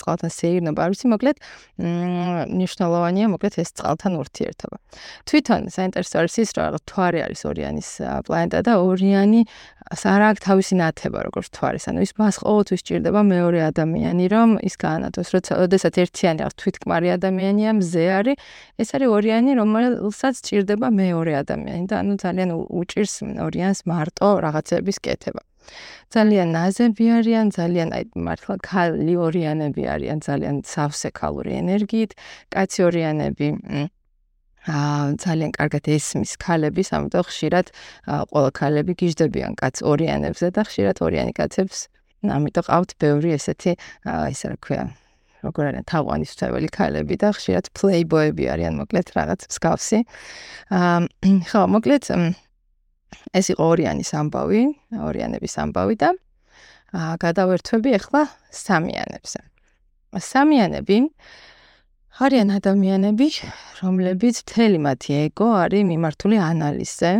წყალთან 0.00 0.30
სეირნობა, 0.38 0.82
ვიცი, 0.90 1.06
მოკლედ 1.14 1.36
მნიშვნელოვანია 2.58 3.26
მოკლედ 3.34 3.54
ეს 3.62 3.70
წყალთან 3.78 4.12
ურთიერთობა. 4.18 4.76
თვითონ 5.28 5.60
საინტერესო 5.70 6.14
არის 6.22 6.34
ის, 6.42 6.50
რომ 6.58 6.82
თვარი 6.90 7.18
არის 7.26 7.40
ორიანის 7.50 7.88
პლანეტა 8.26 8.58
და 8.66 8.72
ორიანი 8.82 9.40
არა 9.94 10.26
აქვს 10.32 10.42
თავისი 10.48 10.74
ნათება, 10.80 11.18
როგორც 11.28 11.48
თვარის. 11.54 11.84
ანუ 11.92 12.00
ის 12.02 12.12
მას 12.18 12.34
ყოველთვის 12.40 12.80
ჭირდება 12.88 13.20
მეორე 13.20 13.60
ადამიანი, 13.70 14.23
რომ 14.32 14.50
ის 14.68 14.74
გაანათოს, 14.84 15.28
როცა 15.34 15.52
ოდესაც 15.64 15.94
ერთიანი 16.04 16.40
აქვს 16.46 16.56
თვითკმარი 16.60 17.08
ადამიანია, 17.16 17.70
მზე 17.80 18.04
არის, 18.18 18.36
ეს 18.80 18.88
არის 18.96 19.08
ორიანი, 19.16 19.50
რომელსაც 19.60 20.34
ჭირდება 20.46 20.88
მეორე 21.00 21.32
ადამიანი 21.42 21.84
და 21.90 21.94
ანუ 22.02 22.14
ძალიან 22.24 22.50
უჭირს 22.80 23.14
ორიანს 23.46 23.80
მარტო 23.90 24.28
რაღაცების 24.46 24.98
კეთება. 25.04 25.42
ძალიან 26.14 26.48
ნაზები 26.56 27.04
არიან, 27.18 27.46
ძალიან 27.58 27.88
აი 27.96 28.04
მართლა 28.26 28.54
ქალი 28.68 29.14
ორიანები 29.26 29.82
არიან, 29.94 30.18
ძალიან 30.28 30.56
სავსე 30.68 31.10
ქალური 31.16 31.52
ენერგიით, 31.62 32.12
კაცი 32.52 32.80
ორიანები 32.88 33.48
აა 34.64 35.20
ძალიან 35.20 35.50
კარგად 35.52 35.84
ესმის 35.92 36.32
ქალების, 36.40 36.88
ამიტომ 36.96 37.24
ხშირად 37.28 37.66
ყველა 38.32 38.50
ქალები 38.60 38.92
გიждდებიან 39.00 39.52
კაც 39.60 39.84
ორიანებზე 39.84 40.46
და 40.56 40.62
ხშირად 40.64 40.96
ორიანი 41.04 41.32
კაცებს, 41.36 41.92
ამიტომ 42.30 42.64
ყავთ 42.68 42.90
ბევრი 43.02 43.34
ესეთი 43.36 43.72
ისე 44.32 44.52
რა 44.52 44.56
ქვია, 44.64 44.84
როგორ 45.44 45.70
არის 45.70 45.86
თავანის 45.90 46.32
თველი 46.40 46.68
ქალები 46.72 47.16
და 47.20 47.32
ხშირად 47.36 47.70
პლეიბოები 47.76 48.44
არიან, 48.54 48.74
მოკლედ 48.80 49.12
რაღაც 49.16 49.46
მსგავსი. 49.50 49.98
აა 50.72 50.98
ხო, 51.50 51.62
მოკლედ 51.74 52.04
ეს 53.34 53.46
იყო 53.52 53.62
ორიანის 53.74 54.10
ამბავი, 54.16 54.62
ორიანების 54.94 55.54
ამბავი 55.64 55.96
და 56.00 56.10
აა 56.94 57.14
გადავერთვები 57.24 57.90
ახლა 57.98 58.22
სამიანებზე. 58.54 59.40
სამიანები 60.14 60.98
არიან 62.14 62.48
ადამიანები, 62.54 63.26
რომლებიც 63.82 64.36
მთელი 64.46 64.78
მათი 64.86 65.10
ეგო 65.26 65.48
არის 65.66 65.82
მიმართული 65.90 66.38
ანალიზზე, 66.38 67.12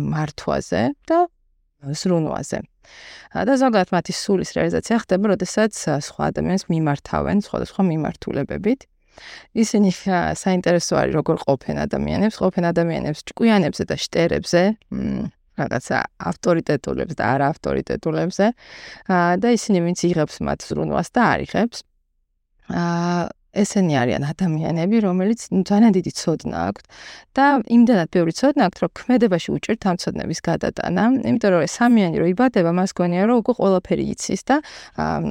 მართვაზე 0.00 0.82
და 1.04 1.18
ზრუნვაზე. 1.84 2.69
და 3.30 3.52
ზოგადად 3.62 3.90
მათი 3.94 4.12
სულის 4.14 4.50
რეალიზაცია 4.56 4.96
ხდება, 5.04 5.24
როდესაც 5.34 5.72
სხვა 6.06 6.22
ადამიანს 6.30 6.64
მიმართავენ 6.72 7.38
სხვადასხვა 7.46 7.82
მიმართულებებით. 7.90 8.80
ისინი 9.52 9.90
საინტერესო 10.38 10.94
არის 10.96 11.14
როგორ 11.18 11.36
ყოფენ 11.44 11.76
ადამიანებს, 11.86 12.36
ყოფენ 12.40 12.64
ადამიანებს 12.72 13.20
ჭკვიანებზე 13.28 13.84
და 13.90 13.96
შტერებზე, 14.00 14.62
რაღაცა 15.60 15.98
ავტორიტეტულებს 16.30 17.14
და 17.18 17.24
არა 17.34 17.46
ავტორიტეტულებზე. 17.52 18.46
და 19.42 19.48
ისინი 19.58 19.78
ვინც 19.84 19.98
იღებს 20.08 20.36
მათ 20.40 20.58
ზრუნვას 20.68 21.08
და 21.12 21.20
არიღებს. 21.34 21.78
აა 22.70 23.39
ესენი 23.52 23.94
არიან 23.98 24.22
ადამიანები, 24.30 24.96
რომელიც 25.02 25.40
ძალიან 25.50 25.92
დიდი 25.96 26.12
ცოდნა 26.14 26.56
აქვთ 26.70 26.84
და 27.34 27.46
იმდანაც 27.66 28.08
ბევრი 28.14 28.32
ცოდნა 28.40 28.62
აქვთ, 28.70 28.78
რომ 28.84 28.90
ქმედებაში 29.00 29.48
უჭირთ 29.56 29.82
ამ 29.90 29.96
ცოდნების 30.02 30.40
გადატანა, 30.48 31.02
იმიტომ 31.30 31.50
რომ 31.54 31.62
სამიანი 31.66 32.16
რო 32.22 32.26
იბადება, 32.34 32.70
მას 32.70 32.90
გონია 32.94 33.22
რომ 33.26 33.36
უკვე 33.42 33.52
ყველაფერი 33.60 34.04
იცის 34.14 34.42
და 34.46 34.56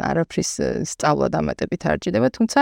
არაფრის 0.09 0.51
სწავლა 0.91 1.27
დამატებით 1.35 1.81
არ 1.87 1.97
ჭირდება, 2.03 2.27
თუმცა 2.35 2.59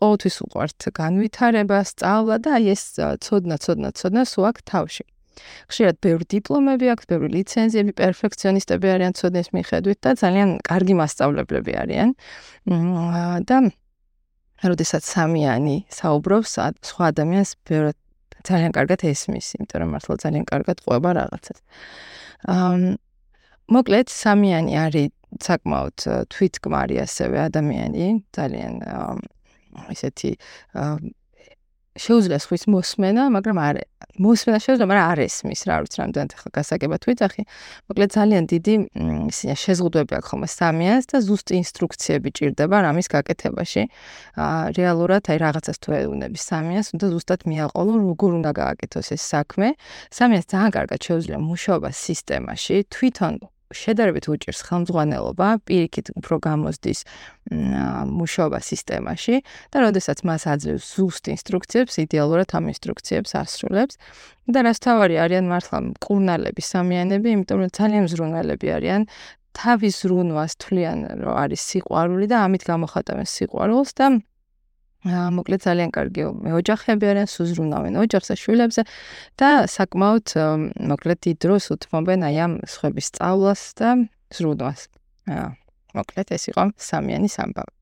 ყოველთვის 0.00 0.36
უყვართ 0.46 0.80
განვითარება, 0.90 1.78
სწავლა 1.86 2.36
და 2.42 2.50
აი 2.58 2.64
ეს 2.74 2.82
ცოდნა, 3.22 3.56
ცოდნა, 3.62 3.88
ცოდნა 3.94 4.22
სულ 4.26 4.44
აქვს 4.50 4.62
თავში. 4.66 5.04
ხშირად 5.68 5.96
ბევრი 6.00 6.24
დიპლომები 6.32 6.86
აქვს, 6.96 7.04
ბევრი 7.12 7.28
ლიცენზიები, 7.36 7.92
პერფექციონისტები 8.00 8.86
არიან 8.94 9.12
ცოდნის 9.20 9.48
მიხედვით 9.52 9.98
და 10.00 10.10
ძალიან 10.22 10.48
კარგი 10.64 10.94
მასწავლებლები 11.00 11.72
არიან. 11.82 12.08
და 13.48 13.56
როდესაც 14.64 15.04
სამიანი 15.04 15.76
საუბრობს 15.92 16.52
სხვა 16.86 17.04
ადამიანს 17.12 17.50
ბევრად 17.68 17.96
ძალიან 18.46 18.72
კარგად 18.76 19.02
ესმის, 19.10 19.46
იმიტომ 19.58 19.78
რომ 19.82 19.90
მართლა 19.96 20.14
ძალიან 20.22 20.44
კარგად 20.46 20.76
ყვება 20.86 21.10
რაღაცას. 21.18 21.58
აა 22.46 22.96
მოკლედ 23.66 24.06
სამიანი 24.14 24.72
არის 24.78 25.10
საკმაოდ 25.42 25.98
თვითგმარი 26.30 26.96
ასევე 27.02 27.36
ადამიანი, 27.50 28.04
ძალიან 28.32 28.74
ისეთი 29.92 30.30
შეუძლია 31.96 32.38
ხვის 32.44 32.64
მოსმენა, 32.68 33.22
მაგრამ 33.32 33.58
არ 33.58 33.76
მოსმენა 34.20 34.58
შეუძლია, 34.60 34.86
მაგრამ 34.90 35.06
არ 35.12 35.18
ესმის, 35.26 35.60
რა 35.68 35.76
ვიცი, 35.82 35.96
რამდენად 36.02 36.30
ახლა 36.36 36.50
გასაგებად 36.56 37.02
ვიძახი. 37.08 37.42
მოკლედ 37.88 38.10
ძალიან 38.16 38.44
დიდი 38.52 38.74
ისია 39.32 39.54
შეზღუდვები 39.64 40.12
აქვს 40.18 40.28
ხოლმე 40.30 40.48
სამიანს 40.52 41.04
და 41.10 41.16
ზუსტი 41.26 41.54
ინსტრუქციები 41.62 42.28
ჭირდება 42.36 42.76
რამის 42.86 43.06
გაკეთებაში. 43.12 43.82
აა 44.36 44.64
რეალურად 44.76 45.22
აი 45.32 45.36
რაღაცას 45.40 45.76
თუ 45.80 45.88
ეუნები 46.04 46.38
სამიანს, 46.38 46.88
უნდა 46.94 47.06
ზუსტად 47.16 47.40
მიაყოლო, 47.50 47.92
როგორ 48.08 48.30
უნდა 48.40 48.50
გააკეთოს 48.60 49.08
ეს 49.16 49.22
საქმე. 49.32 49.68
სამიანს 50.12 50.46
ძალიან 50.52 50.70
კარგად 50.76 51.00
შეუძლია 51.00 51.38
მუშაობა 51.40 51.90
სისტემაში, 51.92 52.76
თვითონ 52.92 53.55
შედარებით 53.74 54.28
უჭირს 54.30 54.60
ხელმძღვანელობა, 54.66 55.48
პირიქით 55.66 56.12
უფრო 56.18 56.38
გამოსდის 56.46 57.00
მუშაობა 57.50 58.58
სისტემაში 58.62 59.36
და 59.74 59.76
როდესაც 59.86 60.22
მას 60.26 60.42
აძლევს 60.52 60.86
ზუსტ 60.86 61.24
ინსტრუქციებს, 61.34 61.94
იდეალურად 62.06 62.48
ამ 62.54 62.64
ინსტრუქციებს 62.70 63.30
ასრულებს. 63.42 63.94
და 64.46 64.58
რაც 64.62 64.78
თავარი 64.78 65.16
არიან 65.18 65.46
მართლა 65.50 65.78
მკურნალები, 65.90 66.62
სამიანები, 66.62 67.28
იმიტომ 67.34 67.56
რომ 67.66 67.70
ძალიან 67.74 68.04
ზრუნვალები 68.06 68.68
არიან. 68.78 69.02
თავის 69.56 69.94
ზრუნვას 70.04 70.52
თვლიან, 70.62 70.98
რომ 71.24 71.34
არის 71.42 71.60
სიყვარული 71.66 72.26
და 72.30 72.36
ამით 72.46 72.62
გამოხატავენ 72.70 73.26
სიყვარულს 73.26 73.90
და 73.98 74.06
მოკლედ 75.06 75.60
ძალიან 75.62 75.90
კარგი 75.94 76.22
მეოჯახები 76.42 77.04
არიან, 77.06 77.28
სუზრუნავენ 77.30 77.94
ოჯახს 78.02 78.28
და 78.32 78.36
შვილებზე 78.42 78.82
და 79.38 79.50
საკმაოდ 79.70 80.26
მოკლედ 80.90 81.18
დიდ 81.26 81.36
დროს 81.46 81.64
უთმობენ 81.76 82.26
აი 82.26 82.36
ამ 82.42 82.52
სხვების 82.66 83.06
სწავლას 83.14 83.62
და 83.78 83.88
ზრუნვას. 84.34 84.80
აა 85.30 85.48
მოკლედ 85.96 86.28
ეს 86.36 86.44
იყო 86.50 86.62
სამიანის 86.74 87.34
ამბავი. 87.44 87.72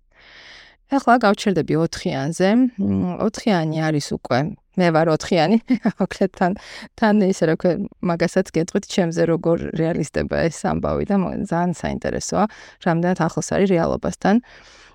ახლა 0.94 1.14
გავჩერდები 1.24 1.74
4-იანზე. 1.74 2.48
4-იანი 2.78 3.78
არის 3.88 4.06
უკვე 4.14 4.38
მე 4.78 4.88
ვარ 4.94 5.06
4-იანი. 5.16 5.58
მოკლედ 6.00 6.30
თან 6.38 6.52
თან 6.98 7.14
ისე 7.24 7.44
რა 7.50 7.56
მაგასაც 8.04 8.52
გეტყვით 8.54 8.84
ჩემზე 8.94 9.22
როგორ 9.32 9.74
რეალისტება 9.80 10.44
ეს 10.46 10.60
ამბავი 10.70 11.04
და 11.10 11.16
ძალიან 11.50 11.72
საინტერესოა. 11.74 12.44
რამდენად 12.86 13.18
ახლოს 13.26 13.48
არის 13.56 13.68
რეალობასთან. 13.74 14.34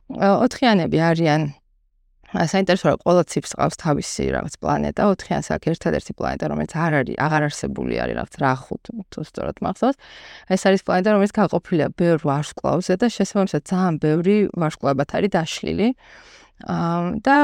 4-იანები 0.10 0.98
არიან 1.10 1.42
საინტერესოა 2.30 3.00
ყველა 3.02 3.24
ციფრს 3.26 3.54
ყავს 3.58 3.78
თავისი 3.82 4.24
რაღაც 4.36 4.54
პლანეტა, 4.62 5.02
4-იან 5.18 5.44
საქ 5.50 5.64
ერთადერთი 5.74 6.14
პლანეტა, 6.14 6.46
რომელიც 6.54 6.74
არ 6.78 6.94
არის, 7.00 7.18
აღარ 7.26 7.42
არსებული 7.50 7.96
არის 7.98 8.16
რაღაც 8.20 8.34
რახუთ, 8.44 8.84
თუ 9.10 9.20
სწორად 9.26 9.58
მახსოვს. 9.66 9.98
ეს 10.54 10.62
არის 10.70 10.82
პლანეტა, 10.86 11.10
რომელიც 11.18 11.34
გაყოფილია 11.34 11.88
ბევრ 11.98 12.20
ვარსკვლავზე 12.30 12.94
და 13.02 13.08
შესაბამისად 13.10 13.62
ძალიან 13.66 13.96
ბევრი 13.98 14.36
ვარსკვლავად 14.54 15.10
არის 15.18 15.32
დაშლილი. 15.34 15.88
და 16.60 17.38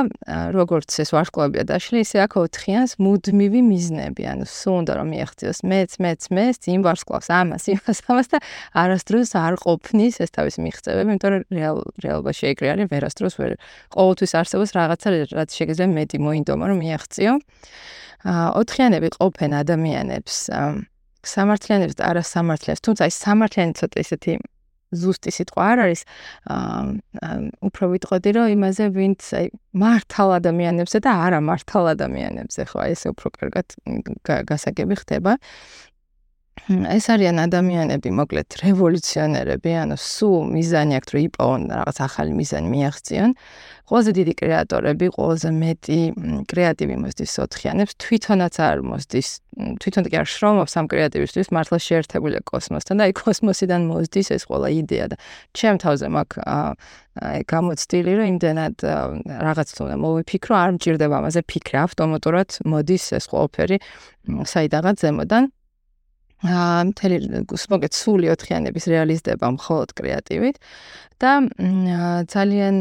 როგორც 0.51 0.91
ეს 0.99 1.13
ვარსკვლავია 1.15 1.63
დაშლი, 1.71 2.03
ისე 2.03 2.19
აქ 2.27 2.33
ოთხიანს 2.35 2.97
მუდმივი 2.99 3.61
მიზნები, 3.63 4.23
ანუ 4.27 4.43
სულ 4.43 4.75
უნდა 4.83 4.93
რომ 4.99 5.07
მიაღწიოს 5.15 5.59
მეც, 5.63 5.91
მეც, 6.03 6.21
მეც, 6.35 6.59
იმ 6.75 6.81
ვარსკვლავს, 6.83 7.29
ამას, 7.31 7.63
იმას, 7.71 7.97
ამას 8.11 8.27
და 8.35 8.37
არასდროს 8.75 9.31
არ 9.39 9.55
ყოფნის 9.63 10.19
ეს 10.19 10.29
თავის 10.35 10.55
მიღწევები, 10.59 11.07
იმიტომ 11.15 11.31
რომ 11.31 11.43
რეალ 11.55 11.77
რეალობაში 12.03 12.43
ეგრე 12.51 12.67
არის, 12.75 12.91
ვერასდროს 12.91 13.35
ვერ 13.39 13.51
ყოველთვის 13.95 14.31
არსებობს 14.35 14.71
რაღაცა, 14.75 15.07
რაც 15.31 15.49
შეგიძლია 15.55 15.87
მეტი 15.95 16.17
მოინდომა 16.19 16.65
რომ 16.75 16.77
მიაღწიო. 16.83 17.33
აა 18.25 18.45
ოთხიანები 18.59 19.07
ყოფენ 19.15 19.51
ადამიანებს 19.63 20.35
სამართლიანებს 21.25 21.95
და 21.97 22.03
არასამართლიანებს, 22.09 22.83
თუმცა 22.85 23.03
ეს 23.09 23.15
სამართლიანი 23.25 23.73
ცოტა 23.79 23.97
ისეთი 24.05 24.33
ზუსტი 24.93 25.31
სიტყვა 25.37 25.63
არ 25.71 25.79
არის. 25.85 26.01
აა 26.55 27.33
უფრო 27.69 27.85
ვიტყოდი 27.95 28.29
რომ 28.37 28.47
იმაზე 28.55 28.85
ვინც 28.97 29.21
აი 29.39 29.45
მართალ 29.73 30.29
ადამიანებზე 30.39 30.97
და 31.05 31.11
არა 31.25 31.39
მართალ 31.49 31.85
ადამიანებზე 31.95 32.61
ხო 32.69 32.77
აი 32.85 32.91
ესე 32.95 33.07
უფრო 33.15 33.27
კარგად 33.39 33.67
გასაგები 34.51 34.95
ხდება. 35.01 35.33
ეს 36.65 37.05
არიან 37.13 37.37
ადამიანები, 37.45 38.09
მოკლედ 38.15 38.55
რევოლუციონერები, 38.63 39.71
ანუ 39.85 39.97
სულ 40.01 40.49
მიზანი 40.55 40.97
აქვს 40.97 41.11
რომ 41.13 41.23
იპოვონ 41.27 41.61
რაღაც 41.77 41.97
ახალი 42.01 42.31
მიზანი 42.39 42.67
მიაღწიონ. 42.73 43.31
ყველაზე 43.85 44.11
დიდი 44.17 44.33
კრეატორები, 44.41 45.05
ყველაზე 45.13 45.49
მეტი 45.61 45.99
კრეატივი 46.49 46.95
მოსდის 47.05 47.33
ოთხიანებს, 47.45 47.91
თვითონაც 48.01 48.55
არ 48.65 48.77
მოსდის, 48.81 49.27
თვითონ 49.77 50.03
კი 50.09 50.15
არ 50.17 50.27
შრომობს 50.31 50.73
ამ 50.79 50.85
კრეატივისთვის, 50.89 51.47
მართლა 51.53 51.77
შეერთებულია 51.85 52.41
კოსმოსთან 52.49 52.95
და 52.97 53.03
აი 53.05 53.13
კოსმოსიდან 53.13 53.81
მოსდის 53.85 54.27
ეს 54.33 54.43
ყველა 54.49 54.69
იდეა 54.81 55.05
და 55.13 55.15
ჩემ 55.53 55.77
თავზე 55.85 56.07
მაქვს 56.17 56.37
გამოცდილი 57.45 58.11
რომ 58.17 58.27
იმდენად 58.33 58.75
რაღაც 59.45 59.67
თქმა 59.71 59.95
მოვიფიქრო, 60.01 60.53
არ 60.65 60.69
მჭირდება 60.75 61.15
ამაზე 61.21 61.41
ფიქრი, 61.45 61.77
ავტომატურად 61.85 62.49
მოდის 62.65 63.05
ეს 63.21 63.25
ყველაფერი 63.31 63.77
საიდანაც 64.49 64.97
ზემოდან. 65.05 65.54
აა 66.43 66.83
მთელი 66.91 67.17
მოგეთ 67.71 67.93
სული 67.95 68.27
ოთხიანების 68.33 68.85
რეალიზდება 68.91 69.47
მხოლოდ 69.55 69.89
კრეატივით 69.95 70.57
და 71.15 71.47
ძალიან 72.27 72.75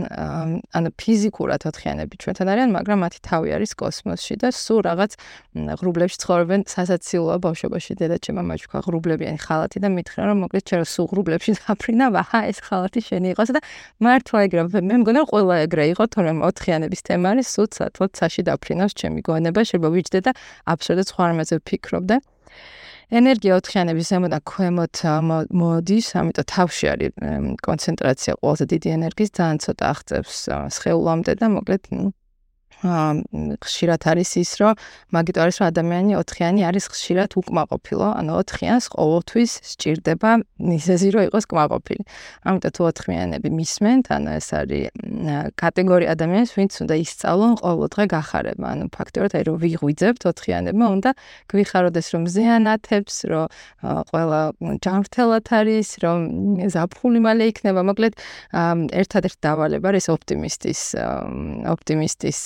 ანუ 0.74 0.90
ფიზიკურად 0.98 1.62
ოთხიანები 1.70 2.18
ჩვენთან 2.18 2.48
არიან, 2.50 2.70
მაგრამ 2.74 2.98
მათი 3.06 3.18
თავი 3.22 3.48
არის 3.54 3.72
კოსმოსში 3.78 4.34
და 4.42 4.50
სულ 4.50 4.80
რაღაც 4.90 5.12
ღრუბლებში 5.54 6.18
ცხოვრობენ 6.18 6.60
სასაცილოა 6.66 7.36
ბავშვობაში. 7.46 7.92
დედაჩემ 7.94 8.42
მაჩქა 8.42 8.78
ღრუბლებიანი 8.90 9.38
ხალათი 9.38 9.78
და 9.78 9.88
მითხრა 9.94 10.22
რომ 10.34 10.38
მოგეთ 10.44 10.64
ჩვენ 10.66 10.82
სულ 10.82 11.06
ღრუბლებში 11.14 11.50
დაფრინა 11.62 12.06
ვაჰა 12.10 12.40
ეს 12.50 12.58
ხალათი 12.66 13.00
შენი 13.06 13.28
იყოს 13.38 13.50
და 13.54 13.60
მართლა 14.02 14.38
ეგრე 14.50 14.62
მე 14.82 14.94
მგონა 15.06 15.22
ყველა 15.30 15.54
ეგრე 15.70 15.84
იყო 15.94 16.04
თორემ 16.10 16.38
ოთხიანების 16.42 17.00
თემა 17.06 17.26
არის 17.38 17.46
სულ 17.54 17.68
სათვალ 17.70 18.08
ცაში 18.18 18.42
დაფრინავს 18.50 18.94
ჩემი 18.98 19.20
გონება 19.22 19.60
შეიძლება 19.62 19.88
ვიჯდე 19.94 20.20
და 20.26 20.30
აბსოლუტურად 20.74 21.06
სხვა 21.14 21.24
რამაზე 21.30 21.54
ვფიქრობ 21.62 22.04
და 22.10 22.16
ენერგია 23.14 23.56
ოთხიანების 23.60 24.08
ზემოდან 24.10 24.42
ქვემოთ 24.50 25.00
მოდის, 25.60 26.06
ამიტომ 26.20 26.46
თავში 26.54 26.86
არის 26.92 27.12
კონცენტრაცია 27.68 28.32
ყველაზე 28.42 28.64
დიდი 28.74 28.88
ენერგიის, 28.98 29.30
ძალიან 29.38 29.58
ცოტა 29.64 29.84
აღწევს 29.94 30.38
სხეულამდე 30.76 31.32
და 31.40 31.46
მოკლედ 31.54 31.82
ხშირად 32.84 34.02
არის 34.04 34.30
ის, 34.44 34.50
რომ 34.60 34.72
მაგით 35.14 35.36
არის 35.40 35.56
რომ 35.60 35.66
ადამიანი 35.72 36.12
ოთხიანი 36.20 36.60
არის 36.68 36.84
ხშირად 36.92 37.30
უკმაყოფილო, 37.40 38.06
ანუ 38.20 38.32
ოთხიანს 38.44 38.86
ყოველთვის 38.92 39.52
სჭირდება 39.72 40.30
მიზეზი 40.60 41.08
რომ 41.14 41.22
იყოს 41.28 41.44
კმაყოფილი. 41.48 42.02
ამიტომ 42.44 42.72
თუ 42.76 42.82
ოთხიანები 42.90 43.48
მისმენთ, 43.58 44.04
ანუ 44.14 44.30
ეს 44.36 44.48
არის 44.52 44.84
კატეგორია 45.56 46.08
ადამიანის, 46.14 46.50
ვინც 46.58 46.72
უნდა 46.84 46.94
ისწავლონ 47.04 47.52
ყოველდღე 47.64 48.04
გახარება. 48.14 48.66
ანუ 48.74 48.84
ფაქტობრივად 48.92 49.32
აი 49.34 49.42
რომ 49.48 49.56
ვიღვიძებთ 49.64 50.22
ოთხიანებმა, 50.28 50.86
უნდა 50.94 51.10
გვიხაროდეს 51.50 52.06
რომ 52.14 52.22
ზეანათებს, 52.34 53.16
რომ 53.32 53.46
ყველა 54.12 54.40
ჯანმრთელად 54.84 55.46
არის, 55.60 55.88
რომ 56.04 56.18
ზაფხული 56.74 57.20
მალე 57.24 57.44
იქნება. 57.52 57.80
მოკლედ 57.88 58.14
ერთადერთი 59.00 59.38
დავალება 59.40 59.86
არის 59.92 60.06
ოპტიმისტის 60.14 60.80
ოპტიმისტის 61.74 62.38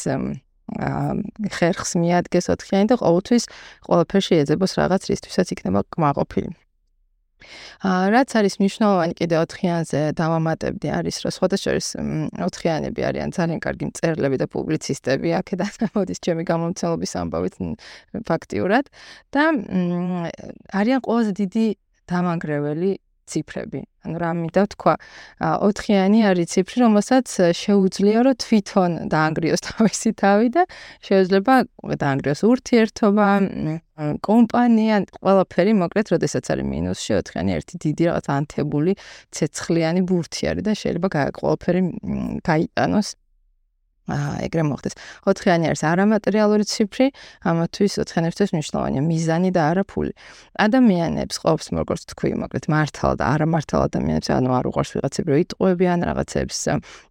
ხერხს 1.59 1.97
მიადგეს 1.99 2.47
ოთხიანი 2.55 2.87
და 2.93 2.97
ყოველთვის 3.03 3.45
ყველაფერში 3.89 4.35
ეძებოს 4.45 4.73
რაღაც 4.81 5.03
რისთვისაც 5.13 5.47
იქნება 5.57 5.81
კმაყოფილი. 5.95 6.51
რაც 7.87 8.35
არის 8.35 8.55
მნიშვნელოვანი 8.59 9.15
კიდე 9.15 9.37
ოთხიანზე 9.39 10.01
დავამატებდი 10.19 10.89
არის 10.99 11.17
რომ 11.23 11.33
სხვადასხვა 11.39 11.73
ოთხიანები 12.49 13.01
არიან 13.09 13.31
ძალიან 13.39 13.61
კარგი 13.63 13.85
მწერლები 13.95 14.37
და 14.43 14.47
პუბლიცისტები 14.51 15.29
აქედან 15.39 15.73
მოდის 15.95 16.19
ჩემი 16.19 16.43
გამომცემლობის 16.51 17.13
ამბავით 17.23 17.55
ფაქტიურად 18.27 18.91
და 19.31 19.43
არიან 20.83 21.01
ყველაზე 21.07 21.33
დიდი 21.43 21.67
დამანგრეველი 22.11 22.91
ციფრები. 23.33 23.81
ანუ 24.09 24.17
რა 24.23 24.31
მინდა 24.39 24.63
თქვა, 24.73 24.95
ოთხიანი 25.69 26.21
არის 26.31 26.47
ციფრი, 26.55 26.77
რომელსაც 26.85 27.29
შეუძლია 27.61 28.19
რომ 28.25 28.37
თვითონ 28.45 28.93
დაანგრიოს 29.13 29.63
თავისი 29.69 30.11
თავი 30.23 30.49
და 30.57 30.63
შეიძლება 31.05 31.55
დაანგრიოს 32.03 32.41
ურთიერთობა, 32.49 33.29
კომპანია, 34.25 34.97
ყველაფერი, 35.19 35.73
მოკლედ, 35.83 36.07
როდესაც 36.15 36.45
არის 36.55 36.67
მინუსში 36.73 37.13
ოთხიანი 37.19 37.51
ერთი 37.59 37.75
დიდი 37.85 38.03
რაღაც 38.09 38.27
ანთებული 38.39 38.93
ცეცხლიანი 39.35 40.01
ბურთი 40.09 40.43
არის 40.51 40.65
და 40.65 40.73
შეიძლება 40.83 41.09
ყველაფერი 41.39 41.83
გაიტანოს 42.49 43.09
ეგრე 44.09 44.63
მოხდეს. 44.69 44.95
4-იანი 45.29 45.69
არის 45.69 45.83
არამატერიალური 45.85 46.65
ციფრი, 46.65 47.07
ამათვის 47.45 47.93
4-იანებისთვის 48.01 48.51
მნიშვნელოვანია 48.57 49.03
მიზანი 49.05 49.51
და 49.53 49.63
არა 49.71 49.85
ფული. 49.85 50.13
ადამიანებს 50.59 51.37
ყოფს, 51.45 51.67
როგორც 51.77 52.03
თქვი, 52.13 52.31
მოკლედ 52.41 52.65
მართალ 52.73 53.13
და 53.21 53.25
არამართალ 53.37 53.81
ადამიანებს, 53.89 54.29
ანუ 54.33 54.51
არ 54.59 54.65
უყურს 54.73 54.91
ვიღაცები 54.97 55.29
რო 55.29 55.39
იტყუებიან 55.45 55.99
რაღაცებს, 56.09 56.59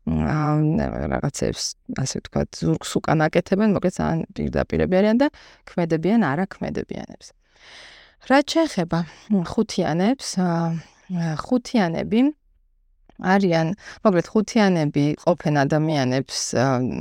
რაღაცებს, 0.07 1.63
ასე 2.01 2.15
ვთქვათ, 2.17 2.49
ზურგს 2.57 2.91
უკან 2.97 3.19
აკეთებენ, 3.27 3.69
მოკლედ 3.77 3.95
ან 4.01 4.17
პირდაპირები 4.33 4.93
არიან 4.97 5.17
და 5.21 5.27
ქმედებიან 5.69 6.21
არაქმედებიანებს. 6.27 7.27
რაც 8.27 8.45
შეეხება 8.57 8.99
ხუთიანებს, 9.47 10.27
ხუთიანები 11.47 12.19
არიან, 13.17 13.67
მოკლედ 14.05 14.27
ხუთიანები 14.29 15.05
ყოფენ 15.25 15.55
ადამიანებს, 15.65 16.39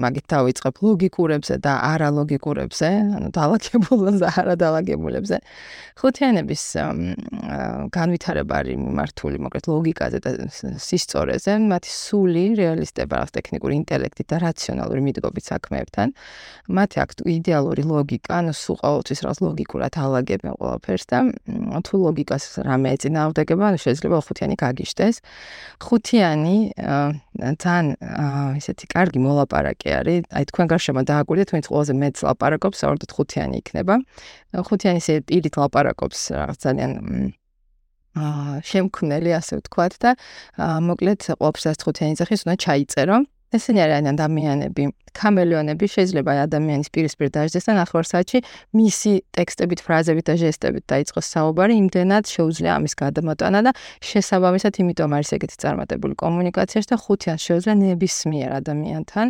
მაგით 0.01 0.27
დავიწყებ 0.33 0.75
ლოგიკურებზე 0.87 1.55
და 1.61 1.73
არალოგიკურებზე, 1.93 2.89
ანუ 3.17 3.29
დაალაგებულებზე 3.37 4.21
და 4.25 4.31
არადაალაგებულებზე. 4.41 5.37
ხუთიანების 5.97 6.63
განვითარება 7.93 8.55
არის 8.61 8.77
მიმართული, 8.77 9.37
მოკლედ 9.45 9.65
ლოგიკაზე 9.69 10.19
და 10.25 10.31
სისწორეზე, 10.77 11.53
მათი 11.73 11.91
სული 11.93 12.45
რეალისტება, 12.61 13.19
ტექნიკური 13.37 13.75
ინტელექტი 13.81 14.23
და 14.29 14.37
რაციონალური 14.45 15.01
მიდგომით 15.07 15.45
საქმეებთან. 15.53 16.09
მათი 16.69 16.97
აქ 17.05 17.11
იდეალური 17.27 17.83
ლოგიკა, 17.87 18.33
ანუ 18.41 18.53
სულ 18.57 18.77
ყოველთვის 18.85 19.19
რაღაც 19.25 19.39
ლოგიკურად 19.47 19.93
აალაგებენ 19.97 20.53
ყველაფერს 20.61 21.05
და 21.13 21.19
თუ 21.87 21.95
ლოგიკას 22.07 22.45
რამე 22.67 22.89
ეწინააღმდეგება, 22.97 23.67
შეიძლება 23.85 24.17
ხუთიანი 24.27 24.57
გაგიშდეს. 24.61 25.17
ხუთი 25.81 26.06
ხუთიანი 26.07 26.71
ძალიან 27.35 27.87
ესეთი 28.55 28.87
კარგი 28.95 29.19
მოლაპარაკე 29.27 29.91
არის. 29.99 30.23
აი 30.31 30.45
თქვენ 30.51 30.67
გარშემო 30.71 31.03
დააკვირდეთ, 31.03 31.49
ვინც 31.51 31.67
ყველაზე 31.67 31.93
მეტს 31.99 32.21
ლაპარაკობს, 32.31 32.79
საერთოდ 32.79 33.11
ხუთიანი 33.11 33.57
იქნება. 33.59 33.95
ხუთიანი 34.55 35.03
ესე 35.03 35.15
პირით 35.27 35.55
ლაპარაკობს 35.59 36.19
რაღაც 36.31 36.59
ძალიან 36.63 36.93
აა 38.17 38.55
შემქმნელი 38.71 39.31
ასე 39.35 39.53
ვთქვათ 39.61 39.93
და 39.99 40.11
მოკლედ 40.87 41.21
ყოფს 41.43 41.63
ეს 41.75 41.79
ხუთიანი 41.83 42.15
ძახის 42.23 42.41
უნდა 42.47 42.55
ჩაიწერო. 42.55 43.17
ესენი 43.55 43.81
არიან 43.85 44.07
ადამიანები, 44.11 44.85
კამელეონები, 45.17 45.87
შეიძლება 45.89 46.31
ადამიანის 46.45 46.89
პირისპირ 46.93 47.29
დაждდეს 47.33 47.67
და 47.69 47.73
ნახევარ 47.79 48.07
საათში 48.11 48.39
მისი 48.77 49.13
ტექსტებით, 49.33 49.81
ფრაზებით 49.87 50.25
და 50.29 50.35
ჟესტებით 50.43 50.85
დაიწყოს 50.93 51.27
საუბარი, 51.35 51.73
იმდენად 51.83 52.25
შეუძლია 52.27 52.73
ამის 52.77 52.95
გადამოტანა 53.01 53.61
და 53.67 53.73
შესაბამისად, 54.03 54.73
იმიტომ 54.83 55.11
არის 55.17 55.31
ეგეთი 55.37 55.57
წარმატებული 55.63 56.15
კომუნიკაციაში 56.21 56.89
და 56.93 56.97
ხუთიან 57.01 57.39
შეუძლია 57.47 57.75
ნებისმიერ 57.81 58.51
ადამიანთან 58.61 59.27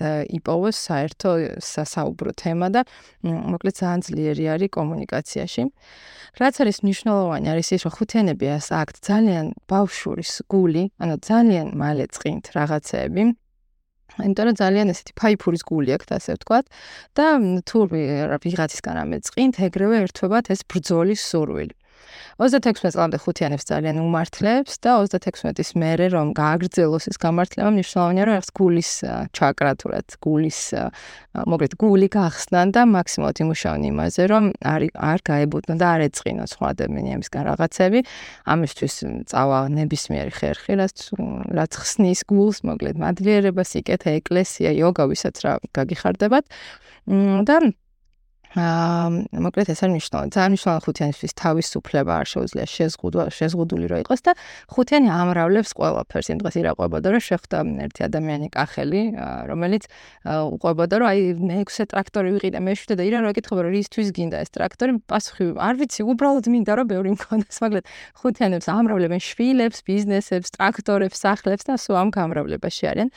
და 0.00 0.10
იპოვოს 0.38 0.76
საერთო 0.88 1.30
სასაუბრო 1.62 2.32
თემა 2.42 2.66
და 2.74 2.80
მოკლედ 3.22 3.74
ძალიან 3.78 4.00
ძლიერი 4.08 4.44
არის 4.56 4.70
კომუნიკაციაში. 4.74 5.62
რაც 6.40 6.54
არის 6.64 6.76
მნიშვნელოვანი 6.82 7.46
არის 7.52 7.68
ის, 7.76 7.80
რომ 7.84 7.92
ხუთიანები 7.92 8.46
აქ 8.56 8.88
ძალიან 9.04 9.46
ბავშურის 9.68 10.32
გული, 10.48 10.84
ანუ 10.96 11.14
ძალიან 11.20 11.66
მალე 11.76 12.08
წინთ 12.08 12.44
რაღაცეები 12.56 13.22
იმიტომ 14.20 14.44
რომ 14.48 14.56
ძალიან 14.60 14.86
ესეთი 14.92 15.12
ფაიფურის 15.16 15.62
გული 15.68 15.90
აქვს 15.96 16.08
ასე 16.16 16.30
ვთქვათ. 16.36 16.66
და 17.16 17.26
თუ 17.68 17.78
ვიღაცისგან 18.44 18.96
ამეწყინთ 19.04 19.54
ეგრევე 19.68 19.96
ერთვებათ 20.04 20.46
ეს 20.52 20.60
ბრძოლის 20.68 21.20
სურვილი 21.32 21.74
36 22.42 22.94
წლამდე 22.96 23.18
ხუთიანებს 23.22 23.64
ძალიან 23.68 23.96
უმართლებს 24.02 24.74
და 24.82 24.90
36-ის 25.04 25.70
მერე 25.78 26.06
რომ 26.14 26.32
გააგრძელოს 26.36 27.04
ეს 27.12 27.16
გამართლება 27.22 27.70
მნიშვნელოვანია 27.76 28.24
რომ 28.28 28.36
ეს 28.42 28.48
გულის 28.56 28.90
ჩაკრა 29.36 29.72
თუ 29.80 29.86
რაც 29.92 30.08
გულის 30.24 30.60
მოგეთ 31.52 31.72
გული 31.82 32.08
გახსნან 32.12 32.68
და 32.74 32.82
მაქსიმალურად 32.88 33.38
იმუშაონ 33.44 33.82
იმაზე 33.92 34.22
რომ 34.32 34.44
არ 34.62 34.82
არ 34.92 35.18
გაებუდნო 35.28 35.74
და 35.80 35.86
არ 35.94 36.00
ეწყინო 36.08 36.44
სხვა 36.52 36.66
ადამიანებისგან 36.74 37.42
რაღაცები 37.48 38.00
ამისთვის 38.52 38.94
წავა 39.30 39.58
ნებისმიერი 39.76 40.32
ხერხი 40.32 40.72
რაც 40.82 40.96
რაც 41.58 41.72
ხსნის 41.82 42.20
გულს 42.28 42.64
მოგეთ 42.68 42.96
მადლიერება 43.02 43.62
სიკეთე 43.66 44.18
ეკლესია 44.20 44.70
იოგა 44.78 45.04
ვისაც 45.12 45.36
რა 45.44 45.52
გაგიხარდებათ. 45.76 46.44
და 47.48 47.56
აა 48.52 49.40
მოკლედ 49.40 49.68
ეს 49.72 49.80
არის 49.80 49.92
მნიშვნელოვანი. 49.96 50.30
ძალიან 50.36 50.50
მნიშვნელოვანი 50.52 50.84
ხუთიანისთვის 50.84 51.32
თავისუფლება 51.40 52.12
არ 52.20 52.26
შეუძლია 52.32 52.66
შეზღუდვა, 52.68 53.24
შეზღუდული 53.32 53.86
რო 53.88 53.96
იყოს 54.04 54.20
და 54.28 54.32
ხუთიანი 54.68 55.08
ამრავლებს 55.08 55.70
ყველაფერს. 55.72 56.26
იმ 56.32 56.38
დღეს 56.44 56.54
ირაყვებოდა 56.60 57.06
რომ 57.16 57.22
შეხვდა 57.32 57.58
ერთი 57.88 58.00
ადამიანი 58.12 58.48
კახელი, 58.52 59.02
რომელიც 59.48 59.82
უყვებოდა 60.28 60.94
რომ 61.00 61.06
აი 61.12 61.20
მე 61.48 61.56
6 61.64 61.88
ტრაქტორი 61.88 62.28
ვიყიდე, 62.36 62.58
მე 62.60 62.72
7 62.76 62.92
და 62.92 63.02
ირა 63.08 63.18
რო 63.24 63.28
ეკითხება 63.32 63.60
რომ 63.64 63.72
რისთვის 63.72 64.08
გინდა 64.12 64.36
ეს 64.44 64.50
ტრაქტორი? 64.52 64.92
პასუხი 65.08 65.44
არ 65.56 65.74
ვიცი, 65.80 66.00
უბრალოდ 66.12 66.44
მინდა 66.52 66.72
რომ 66.76 66.86
ბევრი 66.92 67.10
მქონდეს. 67.16 67.56
მოკლედ 67.56 67.84
ხუთიანებს 68.20 68.66
ამრავლებენ 68.68 69.20
შვილებს, 69.32 69.78
ბიზნესებს, 69.88 70.48
ტრაქტორებს, 70.60 71.16
სახლებს 71.24 71.64
და 71.64 71.80
სულ 71.80 71.96
ამ 72.04 72.08
გამრავლებაში 72.12 72.84
არიან. 72.92 73.08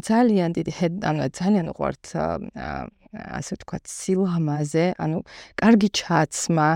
ძალიან 0.00 0.50
დიდი 0.56 0.72
ანუ 1.04 1.28
ძალიან 1.36 1.66
უყვართ 1.76 2.04
აა 2.16 3.01
ასე 3.12 3.56
ვთქვათ, 3.60 3.84
სილამაზე, 3.88 4.84
ანუ 4.96 5.18
კარგი 5.60 5.88
ჩაცმა, 5.92 6.68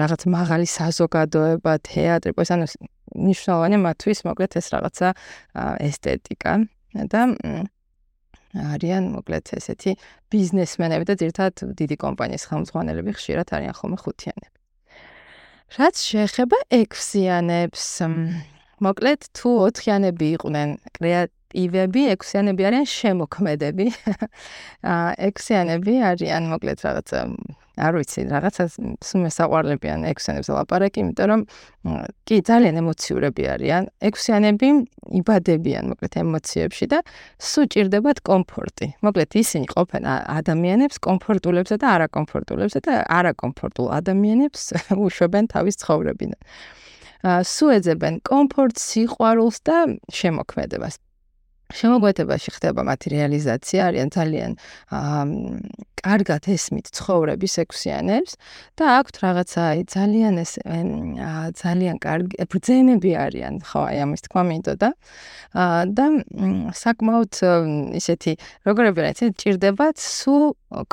რაღაც 0.00 0.22
მაღალი 0.30 0.66
საზოგადოება, 0.70 1.72
თეატრი, 1.82 2.30
ეს 2.38 2.50
ანუ 2.54 2.66
ნიშნავენ 3.16 3.72
მათთვის, 3.82 4.18
მოკლედ 4.26 4.52
ეს 4.60 4.66
რაღაცა 4.74 5.08
ესთეტიკა 5.86 6.52
და 7.10 7.20
არიან 8.56 9.04
მოკლედ 9.12 9.52
ესეთი 9.58 9.96
ბიზნესმენები 10.32 11.04
და 11.04 11.14
ერთად 11.28 11.54
დიდი 11.76 11.96
კომპანიის 12.00 12.44
ხელმძღვანელები 12.48 13.12
ხშირად 13.18 13.48
არიან 13.52 13.74
ხოლმე 13.76 13.98
ხუთიანები. 14.00 14.56
რაც 15.76 15.96
შეეხება 15.98 16.58
ექვსიანებს, 16.72 17.84
მოკლედ 18.86 19.20
თუ 19.36 19.48
ოთხიანები 19.66 20.26
იყვნენ 20.36 20.68
კრეატ 20.96 21.32
ივები 21.54 22.02
ექვსიანები 22.14 22.66
არიან 22.68 22.88
შემოქმედები. 22.90 23.86
აა 24.94 25.14
ექვსიანები 25.28 25.94
არიან 26.10 26.50
მოკლედ 26.52 26.82
რაღაც 26.86 27.14
არ 27.76 27.92
ვიცი, 28.00 28.22
რაღაცა 28.32 28.64
სულ 29.04 29.24
საყვარლებიან 29.36 30.06
ექვსიანებს 30.08 30.48
ლაპარაკი, 30.48 31.02
იმიტომ 31.04 31.26
რომ 31.28 31.42
კი 32.24 32.36
ძალიან 32.48 32.80
ემოციურები 32.80 33.44
არიან. 33.52 33.88
ექვსიანები 34.08 34.68
იბადებიან 35.20 35.92
მოკლედ 35.92 36.16
ემოციებში 36.24 36.86
და 36.88 37.02
სულ 37.36 37.68
ჭირდებათ 37.76 38.24
კომფორტი. 38.24 38.86
მოკლედ 39.04 39.30
ისინი 39.36 39.66
ყოფენ 39.76 40.02
ადამიანებს 40.08 40.96
კომფორტულებსა 41.04 41.76
და 41.84 41.86
არაკომფორტულებსა 42.00 42.80
და 42.88 42.92
არაკომფორტულ 43.12 43.86
ადამიანებს 44.00 44.62
უშვებენ 45.06 45.44
თავის 45.52 45.76
ცხოვრებიდან. 45.84 46.40
აა 47.26 47.40
სულ 47.44 47.70
ეძებენ 47.76 48.14
კომფორტს, 48.24 48.80
სიყვარულს 48.88 49.58
და 49.68 49.76
შემოქმედებას. 50.12 50.96
შემოგვეთებაში 51.74 52.50
ხდება 52.54 52.82
მათი 52.86 53.10
რეალიზაცია, 53.16 53.80
არიან 53.90 54.08
ძალიან 54.14 54.52
აა 54.94 55.22
კარგად 56.06 56.46
ესმით 56.54 56.90
ცხოვრების 56.94 57.54
ექვსიანებს 57.66 58.32
და 58.78 58.84
აქვთ 59.00 59.16
რაღაცა 59.24 59.60
აი 59.74 59.80
ძალიან 59.90 60.34
ეს 60.38 60.52
ძალიან 61.58 61.96
კარგი 61.98 62.46
ბრძენები 62.46 63.10
არიან, 63.26 63.54
ხო, 63.66 63.80
აი 63.90 63.96
ამის 64.06 64.22
თქმა 64.26 64.42
მინდოდა. 64.50 64.90
აა 65.58 65.82
და 65.98 66.06
საკმაოდ 66.70 67.32
ისეთი 67.98 68.32
როგორები 68.68 68.98
რა 69.02 69.08
ისე 69.16 69.26
ჭირდებათ 69.34 69.96
სულ 69.98 70.44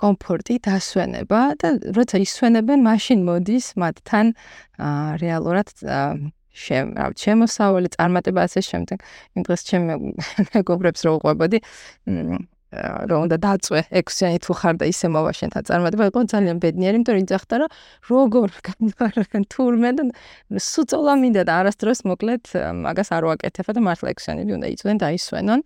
კომფორტი 0.02 0.56
დასვენება 0.66 1.42
და 1.62 1.68
როცა 1.94 2.18
ისვენებენ, 2.26 2.80
მაშინ 2.82 3.20
მოდის 3.30 3.78
მათთან 3.78 4.34
აა 4.82 5.22
რეალურად 5.22 5.70
აა 6.54 6.64
შენ 6.64 6.94
რა 6.94 7.06
შემოსავალი 7.18 7.90
წარმატება 7.98 8.46
ასე 8.46 8.62
შემდეგ. 8.62 8.98
იმ 9.36 9.42
დღეს 9.48 9.62
ჩემ 9.66 9.84
მეგობრებს 10.54 11.02
რო 11.06 11.12
უყვებოდი 11.18 11.60
რომ 12.74 13.20
უნდა 13.30 13.38
დაწვე 13.38 13.82
ექვსიანი 14.02 14.38
თუ 14.42 14.54
ხარ 14.58 14.76
და 14.82 14.86
ისე 14.90 15.08
მოვა 15.14 15.32
შენთან 15.38 15.64
წარმატება 15.70 16.06
იყო 16.10 16.20
ძალიან 16.34 16.58
ბედნიერი 16.58 16.98
იმიტომ 16.98 17.14
რომ 17.14 17.22
იძახდა 17.26 17.56
რომ 17.62 17.70
როგორ 18.10 18.50
განვარგან 18.70 19.44
თურმე 19.54 19.90
და 19.94 20.04
სუწოლა 20.58 21.14
მინდა 21.22 21.44
და 21.46 21.54
არასდროს 21.62 22.02
მოკლედ 22.10 22.44
მაგას 22.82 23.10
არ 23.14 23.24
ვაკეთებ 23.30 23.68
და 23.78 23.82
მართლა 23.88 24.08
ექვსიანები 24.14 24.52
უნდა 24.58 24.68
იწვენ 24.74 24.98
და 24.98 25.08
ისვენონ 25.14 25.62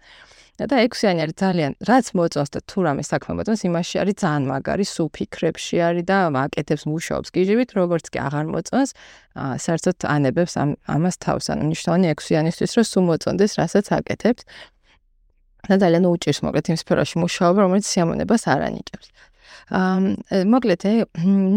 და 0.57 0.77
ექვსიანი 0.81 1.21
არის 1.21 1.35
ძალიან 1.37 1.71
რაც 1.85 2.05
მოწონს 2.17 2.49
და 2.49 2.59
თუ 2.65 2.77
რამე 2.87 3.03
საქმე 3.05 3.31
მოწონს 3.37 3.61
იმაში 3.69 3.95
არის 4.01 4.15
ძალიან 4.23 4.43
მაგარი 4.49 4.85
სულ 4.89 5.07
ფიქრებში 5.13 5.77
არის 5.85 6.05
და 6.09 6.17
აკეთებს 6.33 6.83
მუშაობს 6.89 7.29
გიჟივით 7.35 7.69
როგორც 7.77 8.05
კი 8.09 8.17
აღარ 8.27 8.45
მოწონს 8.53 8.89
საერთოდ 9.37 9.97
ანებებს 10.15 10.53
ამ 10.57 10.69
ამას 10.89 11.15
თავს 11.21 11.45
ანუ 11.53 11.63
ნიშნავენ 11.77 12.03
ექვსიანისთვის 12.13 12.71
რომ 12.73 12.85
სულ 12.89 13.03
მოწონდეს 13.11 13.51
რასაც 13.61 13.85
აკეთებს 14.01 14.43
და 15.69 15.75
ძალიან 15.77 16.03
უჭირს 16.09 16.39
მოკლედ 16.41 16.65
იმ 16.73 16.77
სფეროში 16.81 17.15
მუშაობა 17.21 17.59
რომელიც 17.65 17.85
სიამონებას 17.91 18.43
არ 18.47 18.61
ანიჭებს. 18.67 19.07
აა 19.77 20.43
მოკლედ 20.53 20.81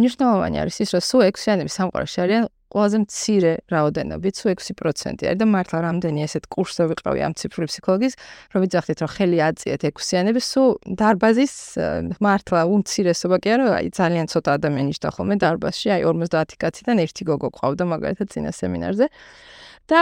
ნიშნავენი 0.05 0.57
არის 0.61 0.77
ის 0.83 0.91
რომ 0.95 1.03
სულ 1.09 1.21
ექვსიანების 1.31 1.73
სამყაროში 1.79 2.19
არიან 2.25 2.45
ყველაზე 2.71 2.97
მცირე 3.03 3.53
რაოდენობით, 3.75 4.35
თუ 4.41 4.47
6% 4.55 5.27
არის 5.27 5.39
და 5.41 5.47
მართლა 5.51 5.79
რამდენი 5.87 6.21
ესეთ 6.27 6.45
კურსზე 6.55 6.85
ვიყავი 6.91 7.21
ამ 7.27 7.33
ციფრული 7.35 7.67
ფსიქოლოგიის, 7.71 8.15
რომ 8.55 8.61
ვიძახდით, 8.65 8.99
რომ 9.03 9.11
ხელი 9.11 9.39
აწიეთ 9.51 9.81
6-იანების, 9.91 10.45
სულ 10.55 10.69
დარბაზის 11.01 11.55
მართლა 12.23 12.61
უმცირესობა 12.71 13.37
კი 13.43 13.49
არა, 13.55 13.65
აი 13.81 13.87
ძალიან 13.91 14.27
ცოტა 14.31 14.51
ადამიანი 14.61 14.91
შეხდა 14.95 15.11
ხოლმე 15.19 15.35
დარბაზში, 15.43 15.89
აი 15.95 16.03
50 16.07 16.59
კაციდან 16.63 16.97
ერთი 17.05 17.23
გოგო 17.27 17.49
ყავდა 17.59 17.85
მაგალითად 17.91 18.27
წინა 18.31 18.53
სემინარზე. 18.55 19.07
და 19.91 20.01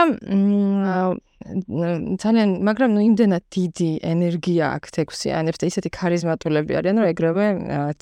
ძალიან 2.19 2.49
მაგრამ 2.67 2.89
ნუ 2.95 3.01
იმდენად 3.09 3.43
დიდი 3.55 3.89
ენერგია 4.03 4.65
აქვს 4.75 4.99
ექვსიანებს 5.03 5.61
და 5.61 5.65
ისეთი 5.71 5.89
ქარიზმატულები 5.95 6.73
არიან 6.79 6.99
რომ 6.99 7.07
ეგრევე 7.13 7.45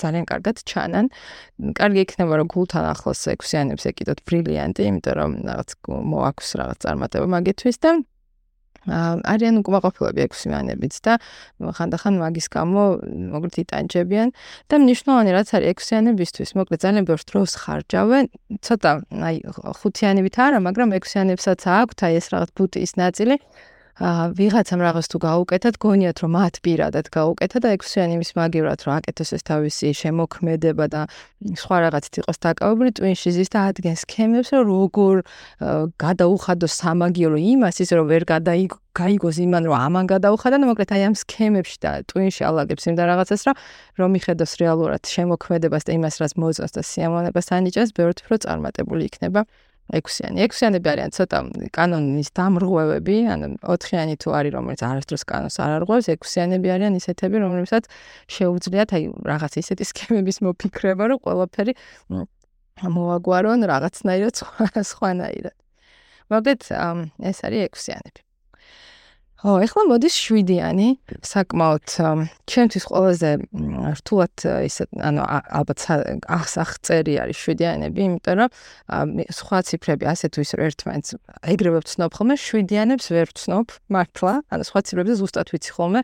ძალიან 0.02 0.26
კარგად 0.32 0.56
ჩანან. 0.66 1.06
კარგი 1.78 2.00
იქნება 2.06 2.34
რომ 2.42 2.48
გულთან 2.50 2.86
ახლოს 2.94 3.22
ექვსიანებს 3.38 3.84
ეკიდოთ 3.94 4.20
ბრილიანტი, 4.26 4.82
იმიტომ 4.90 5.16
რომ 5.22 5.32
რაღაც 5.48 5.70
მოაქვს 5.88 6.50
რაღაც 6.60 6.78
წარმატება 6.86 7.28
მაგისთვის 7.38 7.78
და 7.86 7.92
არიან 8.88 9.56
უკმაყოფილები 9.62 10.20
ექვსიანებიც 10.28 10.94
და 11.04 11.14
ხანდახან 11.78 12.20
მაგის 12.24 12.48
გამო 12.56 12.84
მოკლედ 13.36 13.56
იტანჯებიან 13.64 14.28
და 14.72 14.76
მნიშვნელოვანი 14.82 15.32
რაც 15.38 15.48
არის 15.58 15.68
ექვსიანებისთვის 15.74 16.50
მოკლედ 16.58 16.80
ძალიან 16.84 17.04
ბევრ 17.08 17.22
დროს 17.28 17.52
ხარჯავენ. 17.62 18.26
ცოტა 18.64 18.92
აი 19.28 19.36
ხუთიანებით 19.80 20.36
არა 20.40 20.60
მაგრამ 20.68 20.90
ექვსიანებსაც 20.98 21.62
აქვთ 21.68 22.00
აი 22.08 22.14
ეს 22.20 22.28
რაღაც 22.32 22.50
ბუტის 22.58 22.92
ნაწილი 22.96 23.36
ვიღაცამ 23.98 24.82
რაღაც 24.86 25.06
თუ 25.10 25.18
გაუკეთათ, 25.26 25.76
გონიათ 25.82 26.18
რომ 26.22 26.32
მათ 26.38 26.56
პირადად 26.62 27.06
გაუკეთა 27.10 27.58
და 27.66 27.68
ექვსიანი 27.74 28.16
მის 28.22 28.32
მაგივრად 28.38 28.80
რომ 28.86 28.94
აკეთოს 29.02 29.30
ეს 29.34 29.44
თავისი 29.50 29.88
შემოქმედება 29.98 30.86
და 30.86 31.02
სხვა 31.58 31.78
რაღაცით 31.86 32.14
იყოს 32.22 32.38
დაკავებული, 32.46 32.90
ტვინში 32.94 33.30
ზის 33.34 33.50
და 33.50 33.60
ადგენს 33.74 34.06
სქემებს, 34.06 34.50
რომ 34.54 34.66
როგორ 34.70 35.16
გადაუხადოს 35.98 36.74
სამაგირო 36.78 37.38
იმას, 37.42 37.76
ის 37.82 37.90
რომ 37.98 38.06
ვერ 38.06 38.24
გადაიგო 38.30 38.78
გაიგოს 38.98 39.38
იმან 39.46 39.64
რომ 39.70 39.78
ამან 39.78 40.06
გადაუხადა 40.10 40.58
და 40.58 40.66
მოკლედ 40.70 40.92
აი 40.96 41.02
ამ 41.06 41.16
სქემებში 41.22 41.78
და 41.86 41.92
ტვინში 42.10 42.42
ალაგებს 42.50 42.84
იმ 42.90 42.96
და 42.98 43.04
რაღაცას 43.12 43.42
რა 43.46 43.54
რომ 44.02 44.10
მიხედოს 44.18 44.52
რეალურად 44.62 45.04
შემოქმედებას 45.06 45.84
და 45.86 45.92
იმას 45.98 46.16
რაც 46.22 46.34
მოწონს 46.42 46.74
და 46.74 46.82
სიამოვნებას 46.82 47.48
ანიჭებს, 47.58 47.92
ბევრთ 47.94 48.18
უფრო 48.26 48.36
წარმატებული 48.46 49.04
იქნება. 49.10 49.46
ექვსიანი. 49.96 50.44
ექვსიანები 50.44 50.88
არიან 50.92 51.12
ცოტა 51.16 51.40
კანონის 51.72 52.30
დამრღვევები, 52.36 53.18
ანუ 53.32 53.48
ოთხიანი 53.64 54.16
თუ 54.20 54.30
არის, 54.36 54.52
რომელიც 54.58 54.82
არასდროს 54.84 55.24
კანონს 55.32 55.58
არ 55.64 55.72
არღვევს, 55.80 56.08
ექვსიანები 56.12 56.68
არიან 56.76 56.94
ისეთები, 57.00 57.36
რომლებსაც 57.40 57.88
შეუძლიათ 58.28 58.90
აი 59.00 59.04
რაღაც 59.32 59.54
ისეთი 59.64 59.84
სქემების 59.88 60.38
მოფიქრება, 60.44 61.04
რომ 61.08 61.20
ყველაფერი 61.24 61.74
მოაგვარონ 62.84 63.60
რაღაცნაირად 63.72 64.36
სხვანაირად. 64.92 65.56
მოგეთ 66.28 66.62
ეს 67.24 67.38
არის 67.48 67.62
ექვსიანები. 67.72 68.27
ო, 69.46 69.60
ეხლა 69.62 69.84
მოდის 69.86 70.16
7-იანი, 70.18 70.88
საკმაოდ 71.22 71.94
ჩემთვის 72.50 72.86
ყველაზე 72.90 73.32
რთულად 74.00 74.46
ისე, 74.66 74.88
ანუ 74.98 75.22
ალბათ 75.30 75.84
აღსახწერი 76.26 77.14
არის 77.22 77.38
7-იანები, 77.46 78.02
იმიტომ 78.08 78.42
რომ 78.42 79.14
სხვა 79.30 79.60
ციფრები 79.70 80.10
ასე 80.10 80.32
თუ 80.34 80.42
ისე 80.42 80.56
ერთმანეთს 80.68 81.12
ეგრევე 81.54 81.84
ვცნობ 81.86 82.18
ხოლმე, 82.18 82.36
7-იანებს 82.42 83.06
ვერ 83.14 83.30
ვცნობ 83.30 83.78
მართლა, 83.94 84.34
ანუ 84.50 84.64
სხვა 84.72 84.80
ციფრებზე 84.90 85.14
ზუსტად 85.22 85.54
ვიცი 85.54 85.72
ხოლმე. 85.78 86.02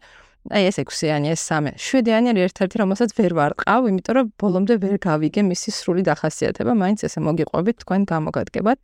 აი 0.52 0.68
ეს 0.68 0.78
6-იანი, 0.84 1.32
ეს 1.32 1.42
3. 1.48 1.72
7-იანი 1.80 2.28
არის 2.36 2.52
ერთ-ერთი, 2.52 2.76
რომელსაც 2.84 3.10
ვერ 3.16 3.32
ვარყავ, 3.40 3.82
იმიტომ 3.88 4.14
რომ 4.20 4.32
ბოლომდე 4.44 4.76
ვერ 4.84 4.98
გავიგე 5.00 5.42
მისი 5.48 5.72
სრული 5.72 6.04
დახასიათება, 6.04 6.76
მაინც 6.76 7.08
ესე 7.08 7.24
მოგიყვებით 7.24 7.80
თქვენ 7.88 8.02
გამოგადგებათ. 8.12 8.78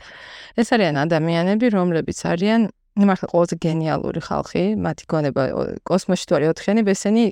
ეს 0.56 0.68
არიან 0.72 0.96
ადამიანები, 1.04 1.66
რომლებიც 1.76 2.20
არიან 2.32 2.72
მართლა 2.98 3.28
ყველაზე 3.32 3.56
გენიალური 3.64 4.22
ხალხი, 4.24 4.64
მათი 4.86 5.06
გონება 5.12 5.44
კოსმოსში 5.88 6.26
თუ 6.30 6.34
არის 6.40 6.50
ოთხიანი, 6.54 6.82
ესენი 6.90 7.26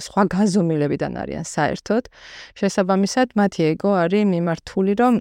სხვა 0.00 0.22
განზომილებიდან 0.32 1.12
არიან 1.22 1.44
საერთოდ. 1.44 2.08
შესაბამისად, 2.58 3.36
მათი 3.36 3.60
ეგო 3.74 3.90
არის 4.04 4.24
მიმართული, 4.32 4.92
რომ 5.00 5.14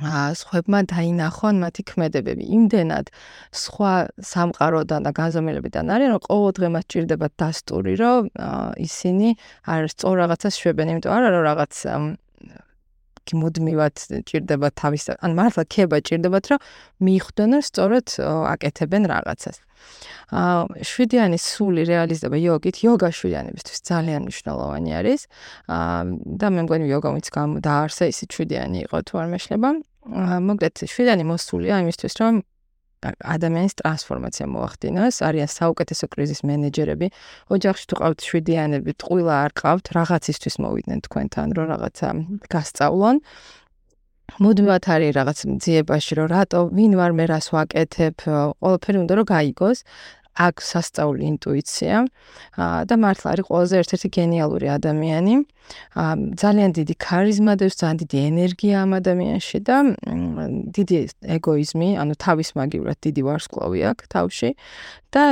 აა 0.00 0.32
სხვებმა 0.40 0.78
დაინახონ 0.88 1.60
მათი 1.60 1.82
ქმედებები. 1.92 2.44
იმდენად 2.56 3.12
სხვა 3.52 3.92
სამყაროდან 4.32 5.00
და 5.04 5.10
განზომილებიდან 5.12 5.92
არიან, 5.92 6.10
რომ 6.16 6.22
ყოველდღე 6.24 6.68
მათ 6.74 6.84
ჭირდება 6.90 7.26
დასტური, 7.36 7.92
რომ 8.00 8.22
ისინი 8.80 9.28
არ 9.68 9.82
სწორ 9.92 10.14
რაღაცას 10.24 10.54
შვებენ, 10.56 10.86
იმიტომ 10.96 11.12
არა 11.12 11.28
რომ 11.36 11.42
რაღაც 11.52 11.72
მოდმივად 13.30 13.96
ჭირდება 14.28 14.68
თავის 14.74 15.04
ან 15.20 15.30
მართლა 15.38 15.64
ქება 15.70 15.96
ჭირდებათ 16.00 16.44
რომ 16.50 16.60
მიხვდნენ 17.06 17.50
რომ 17.56 17.62
სწორად 17.68 18.08
აკეთებენ 18.54 19.02
რაღაცას. 19.12 19.56
აა 20.30 20.84
შვიდიანი 20.84 21.38
სული 21.40 21.82
რეალიზდება 21.88 22.36
იოგით, 22.36 22.76
იოგა 22.84 23.08
შვიდიანებისთვის 23.10 23.78
ძალიან 23.90 24.20
მნიშვნელოვანი 24.28 24.90
არის. 25.00 25.20
აა 25.66 26.00
და 26.40 26.46
მე 26.54 26.60
მგონი 26.68 26.84
იოგა 26.90 27.08
ვინც 27.16 27.28
დაარსა 27.64 28.04
ისე 28.12 28.24
შვიდიანი 28.30 28.78
იყო 28.86 28.96
თუ 29.08 29.14
არ 29.22 29.26
მეშლება. 29.34 29.68
აა 30.10 30.38
მოგდეთ 30.46 30.74
შვიდიანი 30.86 31.24
მოსულია 31.32 31.74
იმისთვის 31.84 32.14
რომ 32.20 32.34
ადამიანის 33.00 33.74
ტრანსფორმაცია 33.80 34.46
მოახდინოს, 34.52 35.16
არიან 35.24 35.48
საუკეთესო 35.48 36.06
კრიზის 36.12 36.40
მენეჯერები. 36.44 37.06
ოჯახში 37.48 37.84
თუ 37.88 37.94
ყავთ 38.00 38.18
შვიდიანები, 38.28 38.90
ტყუილა 39.00 39.34
არ 39.44 39.52
ყავთ, 39.60 39.84
რაღაცისთვის 39.96 40.54
მოვიდნენ 40.60 40.98
თქვენთან, 41.08 41.48
რომ 41.56 41.66
რაღაცა 41.72 42.08
გასწავლონ. 42.52 43.16
მუდმივად 44.38 44.84
არის 44.94 45.10
რაღაც 45.18 45.38
ძიებაში, 45.64 46.12
რომ 46.20 46.26
რატო, 46.30 46.60
ვინ 46.70 46.92
ვარ 46.94 47.12
მე 47.18 47.24
რას 47.32 47.46
ვაკეთებ, 47.50 48.16
ყველაფერი 48.62 48.98
უნდა 49.02 49.12
რომ 49.18 49.26
გაიგოს. 49.26 49.78
აქვს 50.36 50.64
სასწაული 50.72 51.22
ინტუიცია 51.32 51.94
და 52.88 52.94
მართლა 53.04 53.28
არის 53.32 53.44
ყველაზე 53.50 53.74
ერთ-ერთი 53.82 54.08
გენიალური 54.18 54.66
ადამიანი. 54.78 55.34
ძალიან 56.42 56.70
დიდი 56.74 56.94
ქარიზმა 56.98 57.52
და 57.60 57.64
ძალიან 57.70 57.96
დიდი 58.02 58.18
ენერგია 58.30 58.74
ამ 58.82 58.90
ადამიანში 59.00 59.58
და 59.62 59.76
დიდი 60.76 60.96
ეგოიზმი, 61.36 61.88
ანუ 62.02 62.14
თავის 62.24 62.48
მაგივრად 62.58 62.98
დიდი 63.06 63.22
ვარსკვლავი 63.28 63.80
აქვს 63.90 64.04
თავში 64.10 64.50
და 65.10 65.24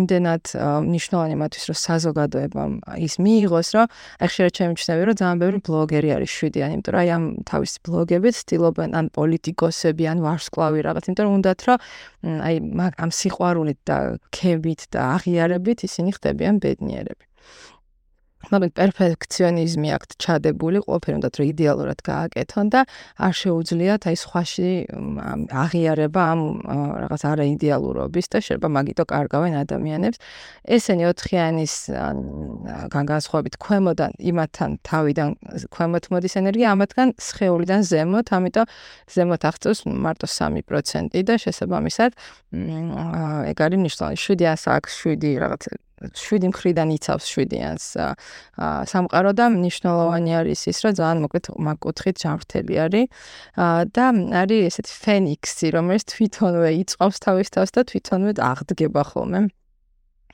იმდენად 0.00 0.44
ნიშნავენ 0.90 1.38
მათთვის 1.42 1.64
რომ 1.70 1.78
საზოგადოებამ 1.82 2.72
ის 3.06 3.14
მიიღოს 3.22 3.68
რომ 3.76 3.86
აი 4.18 4.28
შეიძლება 4.34 4.56
ჩემჩნევი 4.58 5.02
რომ 5.08 5.16
ძალიან 5.20 5.38
ბევრი 5.42 5.58
ბლოგერი 5.68 6.08
არის 6.18 6.30
შვიდიანი 6.38 6.72
იმიტომ 6.78 6.92
რომ 6.94 7.00
აი 7.02 7.08
ამ 7.14 7.24
თავის 7.50 7.72
ბლოგებით 7.86 8.34
ცდილობენ 8.42 8.90
ან 8.98 9.06
პოლიტიკოსები 9.18 10.04
ან 10.12 10.18
ვარსკვლავი 10.26 10.78
რაღაც 10.88 11.04
იმიტომ 11.08 11.24
რომ 11.28 11.34
უნდათ 11.38 11.60
რომ 11.68 11.78
აი 12.48 12.54
ამ 12.98 13.10
სიყვარულით 13.20 13.80
და 13.86 13.96
ქებით 14.34 14.80
და 14.90 15.00
აღიარებით 15.14 15.78
ისინი 15.86 16.10
ხდებიან 16.18 16.58
ბედნიერები 16.58 17.24
მაგრამ 18.52 18.70
პერფექციონიზმი 18.78 19.88
აქვს 19.96 20.16
ჩადებული, 20.24 20.78
ყველაფერი 20.84 21.14
უნდა 21.18 21.28
თქო 21.34 21.44
იდეალურად 21.52 21.98
გააკეთონ 22.08 22.66
და 22.72 22.80
არ 23.26 23.34
შეუძლიათ 23.40 24.02
აი 24.08 24.16
სხვაში 24.24 24.70
აღიარება 25.64 26.22
ამ 26.32 26.40
რაღაც 27.02 27.22
არაიდეალურობის 27.32 28.26
და 28.32 28.38
შეიძლება 28.44 28.68
მაგიტო 28.78 29.04
კარგავენ 29.12 29.54
ადამიანებს. 29.64 30.18
ესენი 30.76 31.04
ოთხიანის 31.12 31.74
განსხვავებით 32.96 33.54
ქვემოდან 33.64 34.12
იმათთან 34.30 34.70
თავიდან 34.88 35.28
ქვემოთ 35.74 36.04
მოდის 36.12 36.34
ენერგია, 36.40 36.66
ამათგან 36.72 37.08
სხეულიდან 37.18 37.80
ზემოთ, 37.90 38.26
ამიტომ 38.38 38.66
ზემოთ 39.14 39.42
აღწევს 39.50 39.80
მარტო 39.88 40.26
3% 40.28 41.22
და 41.28 41.34
შესაბამისად 41.44 42.10
ეგ 43.50 43.58
არის 43.66 43.80
ნიშნავენ 43.86 44.16
7-ას 44.16 44.62
აქვს 44.76 44.92
7 45.04 45.36
რაღაც 45.44 45.87
7 45.98 46.50
მხრიდან 46.52 46.88
იცავს 46.94 47.26
7-იანს 47.34 47.86
სამყარო 48.92 49.32
და 49.38 49.46
მნიშვნელოვანი 49.54 50.36
არის 50.40 50.60
ის, 50.72 50.78
რომ 50.84 50.92
ძალიან 51.00 51.22
მოკლედ 51.24 51.46
მაგკუთხით 51.68 52.16
ჯანმრთელი 52.22 52.74
არის 52.84 53.06
და 53.94 54.04
არის 54.42 54.60
ესეთი 54.70 54.94
ფენიქსი, 55.04 55.66
რომელიც 55.78 56.04
თვითონვე 56.14 56.70
იწყობს 56.82 57.18
თავის 57.24 57.48
თავს 57.54 57.70
და 57.74 57.80
თვითონვე 57.90 58.32
აღდგება 58.50 59.02
ხოლმე. 59.10 59.40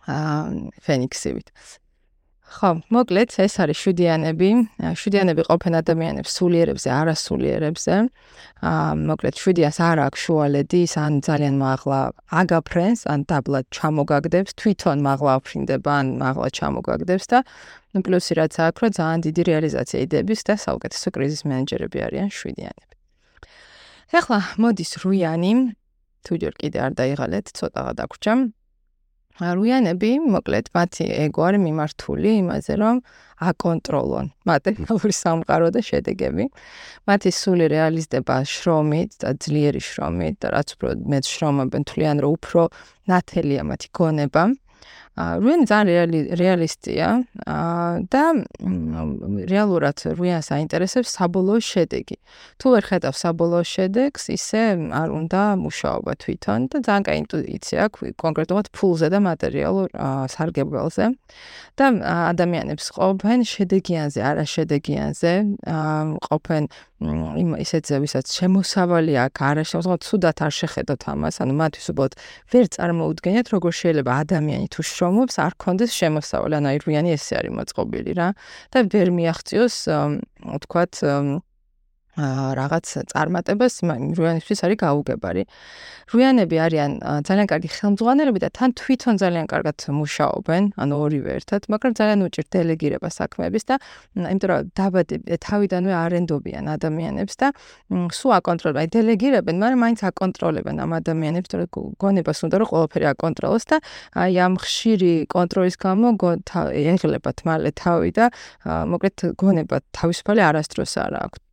აა 0.04 0.40
ფენიქსივით. 0.84 1.48
ხო, 2.44 2.70
მოკლედ 2.92 3.32
ეს 3.40 3.54
არის 3.56 3.78
შვიდიანები. 3.80 4.48
შვიდიანები 5.00 5.42
ყოფენ 5.48 5.74
ადამიანებს 5.80 6.32
სულიერებზე, 6.36 6.88
არასულიერებზე. 6.92 7.94
აა 8.60 8.90
მოკლედ 9.08 9.34
შვიდიანს 9.40 9.78
არ 9.80 9.98
აქვს 10.04 10.20
შუალედი, 10.24 10.82
ან 11.04 11.12
ძალიან 11.24 11.54
მაღლა 11.56 12.00
აგაფრენს, 12.40 13.00
ან 13.08 13.20
დაბლად 13.24 13.66
ჩამოგაგდებს, 13.72 14.50
თვითონ 14.60 14.98
მაღლა 15.08 15.30
აფრინდება, 15.40 15.92
ან 16.04 16.06
მაღლა 16.20 16.48
ჩამოგაგდებს 16.58 17.26
და 17.32 17.38
პლუსი 18.04 18.32
რაც 18.38 18.54
აქვს, 18.60 18.80
რომ 18.84 18.92
ძალიან 18.98 19.20
დიდი 19.24 19.42
რეალიზაცია 19.48 19.98
იდეების 20.04 20.40
და 20.44 20.54
საუკეთესო 20.60 21.08
კრიზის 21.16 21.42
მენეჯერები 21.48 21.98
არიან 22.06 22.28
შვიდიანები. 22.28 22.94
ეხლა 24.14 24.38
მოდის 24.60 24.92
რუიანი. 25.00 25.52
თუ 26.24 26.32
ჯერ 26.40 26.54
კიდე 26.60 26.78
არ 26.86 26.92
დაიღალეთ, 27.00 27.46
ცოტაღა 27.56 27.92
დაგვრჩა. 28.00 28.32
რუიანები, 29.42 30.10
მოკლედ, 30.30 30.70
მათი 30.70 31.04
ეგო 31.26 31.42
არის 31.42 31.62
მიმართული 31.66 32.30
იმაზე, 32.38 32.74
რომ 32.78 32.96
აკონტროლონ 33.42 34.26
მატერიალური 34.46 35.10
სამყარო 35.10 35.68
და 35.74 35.80
შედეგები. 35.82 36.44
მათი 37.10 37.30
სული 37.34 37.66
რეალიზდება 37.74 38.36
შრომით 38.46 39.10
და 39.18 39.34
ძლიერი 39.42 39.82
შრომით 39.82 40.34
და 40.38 40.46
რაც 40.54 40.68
უფრო 40.78 40.88
მეც 41.10 41.24
შრომობენ, 41.34 41.82
თვლიან, 41.90 42.16
რომ 42.22 42.30
უფრო 42.38 42.60
ნათელია 43.10 43.62
მათი 43.66 43.88
გონება. 43.90 44.42
რუენი 45.14 45.64
ძალიან 45.70 46.10
რეალისტია 46.34 47.08
და 48.10 48.24
რეალურად 49.46 49.98
რუიანს 50.18 50.48
აინტერესებს 50.50 51.14
საბოლოო 51.14 51.60
შედეგი. 51.62 52.16
თუ 52.58 52.66
ვერ 52.74 52.84
ხედავს 52.90 53.18
საბოლოო 53.22 53.62
შედეგს, 53.62 54.22
ისე 54.34 54.62
არ 54.90 55.08
უნდა 55.14 55.42
მუშაობა 55.62 56.12
თვითონ 56.18 56.60
და 56.66 56.76
ძალიან 56.82 57.04
კაი 57.06 57.16
ინტუიცია 57.22 57.78
აქვს 57.86 58.00
კონკრეტულად 58.18 58.66
ფულზე 58.74 59.08
და 59.14 59.18
მატერიალურ 59.22 59.88
სარგებლზე. 60.34 61.04
და 61.74 61.86
ადამიანებს 62.30 62.86
ყოფენ 62.94 63.40
შედეგიანზე, 63.50 64.20
არა 64.22 64.44
შედეგიანზე, 64.46 65.32
ყოფენ 66.22 66.62
იმ 67.42 67.50
ისეთზე, 67.64 67.94
ვისაც 68.04 68.26
შემოსავალი 68.30 69.14
აქვს, 69.26 69.42
არა 69.50 69.62
შემოსავალი, 69.66 70.02
თუდად 70.06 70.38
არ 70.46 70.52
შეხედოთ 70.54 71.02
ამას, 71.10 71.34
ანუ 71.42 71.52
მათთვის 71.58 71.86
უბრალოდ 71.90 72.14
ვერ 72.54 72.64
წარმოუდგენიათ, 72.78 73.46
როგორ 73.54 73.72
შეიძლება 73.74 74.12
ადამიანი 74.22 74.66
თუ 74.70 74.80
შრომობს, 75.04 75.36
არ 75.44 75.54
კონდეს 75.60 75.92
შემოსავალი, 75.92 76.56
ანუ 76.58 76.70
აირვიანი 76.72 77.12
ესე 77.12 77.36
არის 77.40 77.52
მოწყობილი 77.60 78.12
რა. 78.16 78.28
და 78.72 78.78
ვერ 78.88 79.08
მიაღწიოს, 79.12 79.76
თქვათ, 80.64 80.92
რაღაც 82.14 82.86
წარმატებას 83.10 83.74
რუიანისთვის 83.82 84.60
არის 84.64 84.78
გაუგებარი. 84.84 85.42
რუიანები 86.14 86.56
არიან 86.60 86.92
ძალიან 87.26 87.46
კარგი 87.48 87.68
ხელმძღვანელები 87.74 88.38
და 88.44 88.48
თან 88.54 88.70
თვითონ 88.78 89.14
ძალიან 89.18 89.46
კარგად 89.50 89.76
მუშაობენ, 89.88 90.62
ანუ 90.76 90.94
ორივე 90.94 91.30
ერთად, 91.40 91.60
მაგრამ 91.72 91.92
ძალიან 91.98 92.18
უჭირთ 92.28 92.48
დელეგირება 92.54 93.08
საქმეების 93.08 93.64
და 93.64 93.74
იმიტომ 94.14 94.48
რომ 94.52 94.60
დაბადი 94.78 95.16
თავიდანვე 95.40 95.92
არენდობიან 96.04 96.64
ადამიანებს 96.76 97.34
და 97.40 97.48
სულ 98.14 98.32
აკონტროლებენ, 98.38 98.80
აი 98.84 98.88
დელეგირებენ, 98.94 99.54
მაგრამ 99.64 99.80
მაინც 99.84 100.00
აკონტროლებენ 100.10 100.76
ამ 100.84 100.90
ადამიანებს, 101.00 101.48
თორე 101.50 101.66
გონებას 101.98 102.38
უნდა 102.44 102.56
რომ 102.60 102.68
ყველაფერი 102.68 103.06
აკონტროლოს 103.14 103.64
და 103.64 103.76
აი 104.12 104.32
ამ 104.44 104.54
ხშირი 104.60 105.12
კონტროლის 105.34 105.76
გამო 105.80 106.08
ეღლებათ 106.94 107.38
მალე 107.48 107.70
თავი 107.74 108.10
და 108.12 108.24
მოკლედ 108.64 109.16
გონება 109.40 109.76
თავისუფალი 109.96 110.40
არასდროს 110.52 110.94
არ 111.00 111.14
აქვს. 111.24 111.43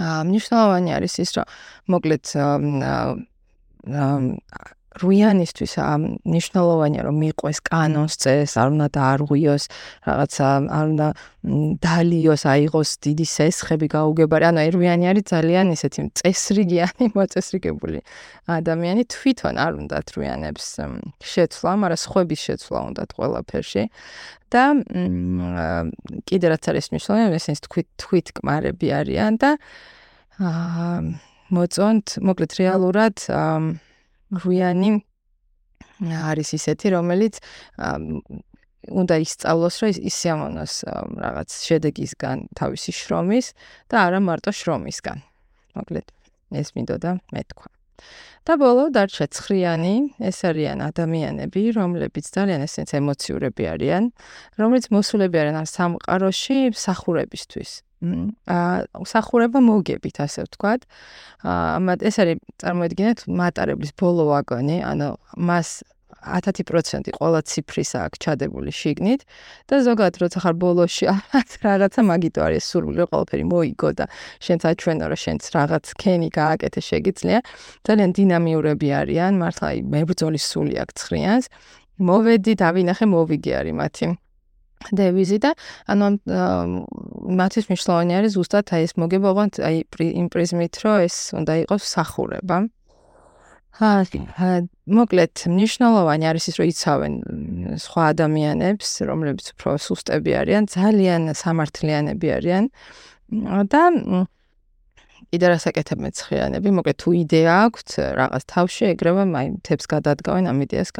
მნიშვნელოვანი 0.00 0.90
არის 0.96 1.14
ის, 1.24 1.30
რომ 1.38 1.46
მოკლედ 1.94 2.24
რუიანისთვის 4.96 5.72
მნიშვნელოვანია 6.24 7.02
რომ 7.06 7.16
მიყვეს 7.20 7.58
კანონს 7.68 8.14
წეს, 8.22 8.56
არ 8.56 8.68
უნდა 8.76 8.86
დაარღვიოს 8.96 9.64
რაღაცა, 10.08 10.46
არ 10.72 10.86
უნდა 10.92 11.08
დალიოს, 11.84 12.42
აიღოს 12.48 12.90
დიდი 13.04 13.26
სესხები 13.28 13.86
გაუგებარი. 13.92 14.44
ანუ 14.50 14.60
რუიანი 14.76 15.04
არის 15.10 15.24
ძალიან 15.32 15.66
ისეთი 15.76 16.00
წესრიგიანი, 16.16 17.04
მოწესრიგებული 17.18 18.00
ადამიანი 18.46 19.02
თვითონ 19.10 19.54
არ 19.58 19.72
უნდა 19.82 19.96
რუიანებს 20.16 20.66
შეცვლა, 21.22 21.70
მაგრამ 21.82 22.00
სხვების 22.06 22.40
შეცვლა 22.46 22.78
უნდა 22.90 23.02
ყველაფერში. 23.16 23.84
და 24.46 24.78
კიდე 26.22 26.46
რაც 26.54 26.64
არის 26.70 26.86
მნიშვნელოვანი, 26.94 27.34
ესენს 27.34 27.60
თქვით 27.66 27.88
თქვით 27.98 28.26
კმარები 28.38 28.88
არიან 28.94 29.32
და 29.42 29.50
აა 30.38 30.98
მოწონთ, 31.50 32.06
მოკლედ 32.26 32.52
რეალურად 32.58 33.16
რუიანი 34.32 34.90
არის 36.02 36.48
ისეთი, 36.58 36.86
რომელიც 36.92 37.40
უნდა 38.86 39.16
ისწავლოს, 39.18 39.74
რომ 39.82 39.90
ის 40.06 40.14
სიამონოს 40.14 40.74
რაღაც 41.18 41.50
შედეგისგან 41.66 42.36
თავისი 42.54 42.92
შრომის 42.94 43.46
და 43.90 43.96
არა 44.06 44.20
მარტო 44.22 44.50
შრომისგან. 44.54 45.18
მოკლედ 45.76 46.06
ეს 46.54 46.68
მინდოდა 46.76 47.10
მეთქვა. 47.34 47.68
და 48.46 48.54
ბოლო 48.62 48.94
დარჩა 48.94 49.26
ცხრიანი, 49.34 50.14
ეს 50.22 50.38
არიან 50.46 50.78
ადამიანები, 50.86 51.62
რომლებიც 51.74 52.30
ძალიან 52.30 52.62
ესეც 52.62 52.94
ემოციურები 52.94 53.64
არიან, 53.74 54.04
რომლებიც 54.54 54.86
მოსულები 54.94 55.36
არიან 55.42 55.66
სამყაროში 55.66 56.70
მსახურებისთვის. 56.70 57.70
აა 58.04 59.00
მსახურება 59.00 59.60
მოგებით, 59.64 60.20
ასე 60.20 60.44
ვთქვათ. 60.46 60.84
აა 61.42 61.96
ეს 62.04 62.16
არის 62.22 62.38
წარმოედგინეთ 62.60 63.18
მატარებლის 63.26 63.92
ბოლო 63.96 64.28
ვაგონი, 64.30 64.84
ანუ 64.84 65.16
მას 65.40 65.80
10% 66.26 67.14
ყველა 67.14 67.40
ციფრის 67.46 67.90
აქვს 68.02 68.18
ჩადებული 68.24 68.72
შიგნით 68.74 69.22
და 69.70 69.78
ზოგადად 69.86 70.18
როცა 70.22 70.38
ხარ 70.42 70.54
ბოლოში 70.58 71.04
რაღაცა 71.66 72.00
მაგიტო 72.10 72.40
არის 72.46 72.64
სურვილი 72.70 73.06
ყველაფერი 73.10 73.44
მოიგო 73.46 73.90
და 74.00 74.04
შენც 74.42 74.62
აჩვენო 74.70 75.06
რომ 75.12 75.20
შენც 75.24 75.42
რაღაც 75.56 75.84
კენი 76.02 76.28
გააკეთე 76.34 76.80
შეგიძლია. 76.90 77.38
ძალიან 77.86 78.10
დინამიურები 78.18 78.88
არიან 79.00 79.32
მართლა 79.38 79.68
მებრძოლის 79.94 80.44
სული 80.50 80.74
აქვს 80.82 81.00
ხრიანს 81.06 81.46
მოვედი 81.96 82.52
დავინახე 82.60 83.06
მოვიგე 83.08 83.52
არის 83.60 83.76
მათი 83.80 84.06
დევიზი 84.92 85.38
და 85.42 85.52
ანუ 85.90 86.08
მათთვის 87.40 87.68
მნიშვნელოვანი 87.70 88.12
არის 88.18 88.36
ზუსტად 88.36 88.72
აი 88.76 88.86
ეს 88.86 88.94
მოგება 89.00 89.30
ვანთ 89.36 89.60
აი 89.66 89.76
იმ 90.22 90.26
პრიზმით 90.30 90.74
რომ 90.84 90.96
ეს 91.06 91.16
უნდა 91.40 91.52
იყოს 91.64 91.82
სახურება. 91.96 92.58
აა 93.76 94.52
მოკლედ 94.88 95.34
მნიშვნელოვანი 95.52 96.24
არის 96.30 96.44
ის 96.48 96.56
რომ 96.60 96.66
იცავენ 96.72 97.14
სხვა 97.82 98.02
ადამიანებს 98.12 98.88
რომლებიც 99.04 99.46
უფრო 99.52 99.70
სუსტები 99.76 100.32
არიან 100.40 100.64
ძალიან 100.72 101.22
სამართლიანები 101.36 102.28
არიან. 102.36 102.64
და 103.72 103.82
კიდე 105.26 105.46
რასაკეთებენ 105.50 106.12
ცხიანები 106.14 106.68
მოკლედ 106.78 106.96
თუ 107.02 107.08
იდეა 107.26 107.52
აქვთ 107.66 107.88
რაღაც 108.16 108.42
თავში 108.46 108.84
ეგრევე 108.94 109.22
აი 109.40 109.46
თებს 109.66 109.84
გადადგავენ 109.90 110.44
ამ 110.46 110.58
იდეას 110.64 110.90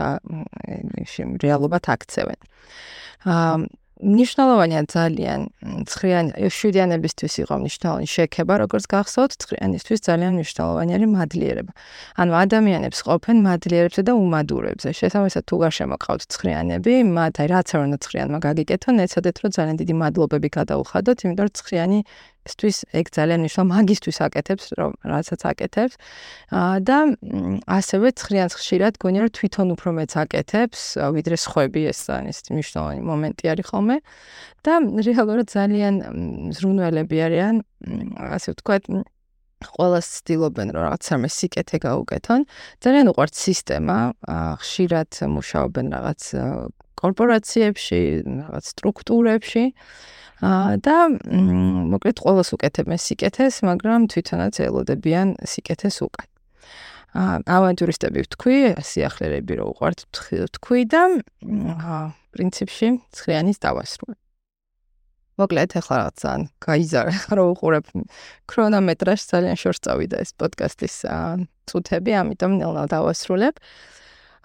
რეალობად 1.47 1.85
აქცევენ. 1.95 2.41
აა 2.43 3.06
ნიშნულოვანია 3.97 4.81
ძალიან 4.93 5.41
ცხრიან 5.89 6.27
შვიდიანებისთვის 6.53 7.35
იყო 7.43 7.55
ნიშნულოვანი 7.65 8.09
შექება 8.13 8.55
როგორც 8.61 8.85
გახსოვთ 8.93 9.33
ცხრიანისთვის 9.41 10.01
ძალიან 10.09 10.33
ნიშნულოვანი 10.37 10.91
არის 10.97 11.09
მადლიერება. 11.17 11.73
ანუ 12.21 12.33
ადამიანებს 12.45 12.99
ყოფენ 13.09 13.37
მადლიერებზე 13.49 14.03
და 14.05 14.13
უმადურებზე. 14.21 14.89
შესაბამისად 15.01 15.45
თუ 15.49 15.55
გარშემოყავთ 15.65 16.23
ცხრიანები 16.29 16.95
მათ 17.17 17.35
აი 17.41 17.47
რაც 17.57 17.69
არ 17.73 17.81
უნდა 17.89 17.99
ცხრიანმა 18.05 18.39
გაგიკეთონ 18.47 18.97
ეცადეთ 19.07 19.37
რომ 19.41 19.51
ძალიან 19.57 19.77
დიდი 19.81 19.95
მადლობები 20.03 20.49
გადაუხადოთ 20.59 21.19
იმიტომ 21.25 21.45
რომ 21.49 21.55
ცხრიანი 21.57 21.99
ისთვის 22.47 22.77
ეგ 22.95 23.07
ძალიან 23.17 23.39
მნიშვნელოვანი 23.43 23.73
მაგისტვის 23.77 24.19
აკეთებს 24.27 24.67
რომ 24.79 24.93
რასაც 25.13 25.41
აკეთებს. 25.51 25.95
და 26.87 26.99
ასევე 27.79 28.09
ცხრიანს 28.21 28.55
ხშირად 28.61 28.95
გონია 29.03 29.21
რომ 29.27 29.33
თვითონ 29.39 29.69
უფრო 29.75 29.91
მეც 29.99 30.13
აკეთებს 30.23 30.81
ვიდრე 31.17 31.37
სხვები 31.37 31.83
ეს 31.93 32.01
არის 32.07 32.39
მნიშვნელოვანი 32.55 33.03
მომენტი 33.11 33.45
არის 33.53 33.67
ხოლმე. 33.71 33.97
და 34.67 34.73
რეალურად 34.83 35.47
ძალიან 35.51 35.95
ზრუნველები 36.57 37.17
არიან 37.27 37.55
ასე 38.35 38.49
ვთქვათ 38.55 38.83
ყოველს 39.57 40.09
ცდილობენ 40.21 40.69
რომ 40.75 40.83
რაღაც 40.87 41.03
სამე 41.09 41.29
სიკეთე 41.33 41.77
გაუკეთონ. 41.87 42.41
ძალიან 42.85 43.07
უყვართ 43.13 43.33
სისტემა 43.47 43.99
ხშირად 44.61 45.11
მუშაობენ 45.37 45.87
რაღაც 45.97 46.23
კორპორაციებში 46.97 48.01
რაღაც 48.25 48.65
სტრუქტურებში 48.73 49.65
და 50.41 50.97
მოკლედ 51.93 52.21
ყოველს 52.21 52.53
უკეთებენ 52.53 53.01
სიკეთეს, 53.01 53.65
მაგრამ 53.65 54.09
თვითონაც 54.13 54.61
ელოდებიან 54.69 55.41
სიკეთეს 55.41 56.05
უკან. 56.05 56.29
ავანტურისტები 57.49 58.21
ვთქვი, 58.27 58.57
სიახლეები 58.85 59.57
რო 59.57 59.65
უყვართ 59.73 60.05
ვთქვი 60.13 60.81
და 60.93 61.03
პრინციპში 62.37 62.89
ცხრიანის 63.17 63.59
დავასრულე. 63.65 64.17
მოკლედ 65.41 65.71
ახლა 65.81 65.97
რაღაც 66.01 66.21
ან 66.33 66.41
გაიზარ 66.65 67.09
რო 67.37 67.45
უყურებ 67.53 67.85
ქრონომეტრაჟს 68.49 69.27
ძალიან 69.33 69.57
შორს 69.61 69.81
წავიდა 69.85 70.17
ეს 70.25 70.31
პოდკასტის 70.37 70.97
წუთები, 71.69 72.13
ამიტომ 72.21 72.53
ნელა 72.61 72.85
დავასრულებ. 72.93 73.55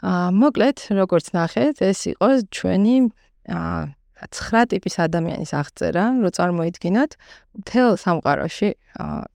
აა 0.01 0.27
მოკლედ 0.35 0.77
როგორც 0.91 1.25
ნახეთ, 1.31 1.75
ეს 1.79 1.99
იყო 2.11 2.27
ჩვენი 2.51 2.95
აა 3.51 3.79
9 4.29 4.69
ტიპის 4.71 4.95
ადამიანის 5.01 5.51
აღწერა, 5.57 6.05
რო 6.21 6.29
წარმოიდგინოთ, 6.37 7.11
მთელ 7.61 7.89
სამყაროში 7.97 8.69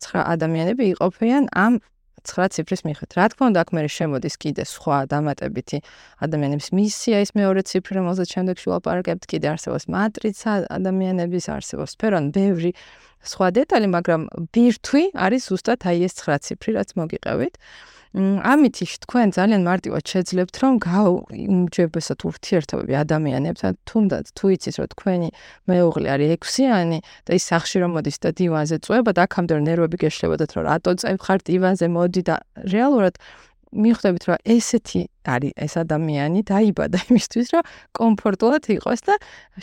9 0.07 0.25
ადამიანები 0.35 0.85
იყოფიან 0.95 1.51
ამ 1.57 1.83
9 2.27 2.51
ციფრის 2.55 2.83
მიხედვით. 2.87 3.13
რა 3.19 3.27
თქმა 3.31 3.45
უნდა, 3.51 3.59
აქ 3.63 3.71
მე 3.77 3.81
შემოდის 3.87 4.35
კიდე 4.43 4.63
სხვა 4.67 4.99
დამატებითი 5.11 5.79
ადამიანების 6.25 6.69
მისია, 6.75 7.17
ის 7.23 7.31
მეორე 7.39 7.61
ციფრი, 7.71 7.93
რომელზეც 8.03 8.29
შემდეგ 8.35 8.57
შევაპარაკებთ, 8.63 9.25
კიდე 9.31 9.47
არსებობს 9.55 9.85
მატრიცა 9.95 10.51
ადამიანების, 10.79 11.45
არსებობს 11.55 11.91
სფერონ, 11.95 12.25
ბევრი 12.35 12.71
სხვა 13.27 13.47
დეტალი, 13.59 13.87
მაგრამ 13.95 14.21
ბირთვი 14.55 15.05
არის 15.15 15.43
ზუსტად 15.51 15.81
აი 15.87 15.99
ეს 16.07 16.15
9 16.19 16.43
ციფრი, 16.47 16.71
რაც 16.79 16.89
მოგიყევით. 16.99 17.55
ამით 18.17 18.81
ის 18.81 18.93
თქვენ 19.05 19.29
ძალიან 19.37 19.63
მარტივად 19.69 20.05
შეძლებთ 20.09 20.57
რომ 20.65 20.75
გაუმჯობესოთ 20.81 22.21
ურთიერთობები 22.25 22.95
ადამიანებთან, 22.97 23.73
თუნდაც 23.85 24.33
თუ 24.33 24.45
იცით 24.57 24.77
რომ 24.81 24.89
თქვენი 24.97 25.29
მეუღლე 25.69 26.09
არის 26.17 26.33
ექვსიანი 26.41 26.99
და 27.29 27.31
ის 27.37 27.45
სახში 27.45 27.77
რომ 27.85 27.91
მოდის 28.01 28.17
და 28.25 28.31
დივანზე 28.41 28.77
წვება 28.89 29.11
და 29.13 29.21
აქამდე 29.29 29.55
ნერვები 29.69 29.97
გეშლებოდათ 30.01 30.51
რომ 30.57 30.65
რატო 30.65 30.91
წევხარ 30.97 31.39
დივანზე 31.45 31.87
მოდი 31.93 32.23
და 32.25 32.37
რეალურად 32.65 33.21
მიხვდებით 33.85 34.23
რომ 34.29 34.39
ესეთი 34.55 35.03
არის 35.27 35.53
ეს 35.67 35.75
ადამიანი 35.83 36.41
დაიბადა 36.51 36.99
იმისთვის 37.11 37.49
რომ 37.55 37.63
კომფორტულად 37.99 38.65
იყოს 38.77 39.01
და 39.09 39.15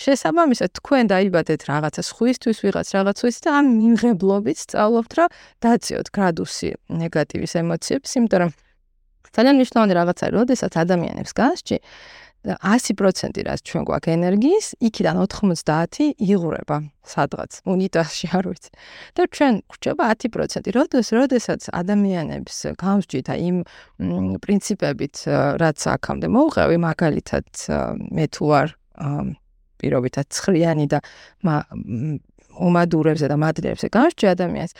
შესაბამისად 0.05 0.69
თქვენ 0.79 1.03
დაიბადეთ 1.13 1.61
რაღაცა 1.71 2.01
სხვისთვის 2.09 2.57
ვიღაც 2.63 2.87
რაღაცის 2.95 3.37
და 3.43 3.49
ამ 3.59 3.65
მიმღებლობით 3.79 4.57
სწავლობთ 4.65 5.11
რომ 5.19 5.29
დაციოთ 5.63 6.07
გრადუსი 6.15 6.69
ნეგატივის 7.03 7.53
ემოციებს 7.63 8.09
იმიტომ 8.19 8.39
რომ 8.43 8.51
ძალიან 9.33 9.55
მნიშვნელოვანი 9.57 9.93
რაღაცა 9.97 10.23
არის 10.27 10.37
როდესაც 10.37 10.73
ადამიანებს 10.83 11.31
გასჭი 11.33 11.77
100% 12.43 13.39
რაც 13.47 13.59
ჩვენ 13.63 13.83
გვაქვს 13.87 14.13
ენერგიის, 14.19 14.65
იქიდან 14.83 15.15
90 15.23 16.11
იღურება 16.19 16.77
სადღაც 17.07 17.51
უნიტაზში 17.63 18.27
არ 18.35 18.45
ვიცი. 18.51 18.69
და 19.15 19.21
ჩვენ 19.31 19.53
გვჭება 19.71 20.03
10%. 20.11 20.71
როდეს, 20.75 21.07
როდესაც 21.15 21.61
ადამიანებს 21.71 22.55
გამსჯით 22.75 23.27
აი 23.31 23.39
იმ 23.47 23.57
პრინციპებით, 24.43 25.15
რაც 25.63 25.79
აქამდე 25.95 26.27
მოუღევი, 26.35 26.77
მაგალითად 26.83 27.47
მე 28.11 28.25
თუ 28.27 28.45
არ 28.59 28.69
პირობითად 29.79 30.25
ცხრიანი 30.27 30.85
და 30.91 30.99
უმადურებზე 32.53 33.27
და 33.31 33.35
მადლებზე 33.39 33.87
გამსჯი 33.87 34.25
ადამიანს, 34.35 34.71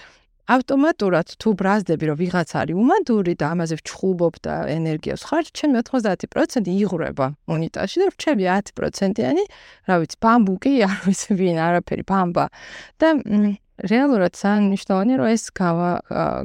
ავტომატურად 0.52 1.36
თუ 1.40 1.54
ბრაზდები 1.60 2.10
რომ 2.10 2.18
ვიღაც 2.20 2.50
არის 2.60 2.76
უმანდური 2.76 3.34
და 3.40 3.52
ამაზე 3.56 3.76
ვჩხუბობ 3.80 4.40
და 4.44 4.56
ენერგიას 4.76 5.24
ხარჯ, 5.30 5.52
ჩემი 5.56 5.80
90% 5.88 6.68
იღრება 6.68 7.28
მონიტორში 7.48 7.98
და 8.04 8.08
რჩები 8.12 8.44
10%-იანი, 8.52 9.44
რა 9.88 9.96
ვიცი, 10.04 10.18
ბამბუკი, 10.20 10.74
არ 10.84 11.00
ვიცი 11.08 11.32
ვინ, 11.40 11.58
არაფერი, 11.64 12.04
ბამბა 12.04 12.46
და 13.00 13.08
რეალურად 13.82 14.38
სანიშნავია 14.38 15.16
რომ 15.18 15.30
ეს 15.34 15.44
გავა 15.58 15.92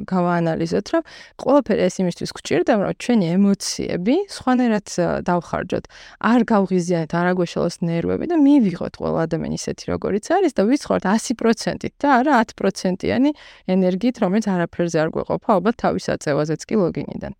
გავაანალიზოთ 0.09 0.87
რომ 0.93 1.03
ყველაფერი 1.43 1.81
ეს 1.85 1.95
იმისთვის 2.01 2.31
გვჭირდება 2.39 2.81
რომ 2.89 2.95
ჩვენი 3.05 3.25
ემოციები 3.37 4.15
სხვანაირად 4.33 4.87
დავხარჯოთ. 5.29 5.85
არ 6.19 6.41
გავღიზიანეთ 6.49 7.11
არ 7.13 7.27
აგვეშალოს 7.33 7.75
ნერვები 7.85 8.25
და 8.33 8.35
მივიღოთ 8.41 8.93
ყველა 8.97 9.19
ადამიანი 9.29 9.55
ისეთი 9.61 9.85
როგორიც 9.93 10.25
არის 10.33 10.53
და 10.57 10.61
ვიცხოვროთ 10.69 11.05
100%-ით 11.05 11.93
და 12.01 12.07
არა 12.17 12.33
10%-იანი 12.49 13.31
ენერგიით 13.69 14.15
რომელიც 14.25 14.45
არაფერზე 14.49 14.97
არ 15.03 15.09
გვეყოფა 15.13 15.47
ალბათ 15.53 15.75
თავის 15.85 16.05
აწევაზეც 16.17 16.61
კი 16.65 16.75
ლოგინიდან 16.81 17.33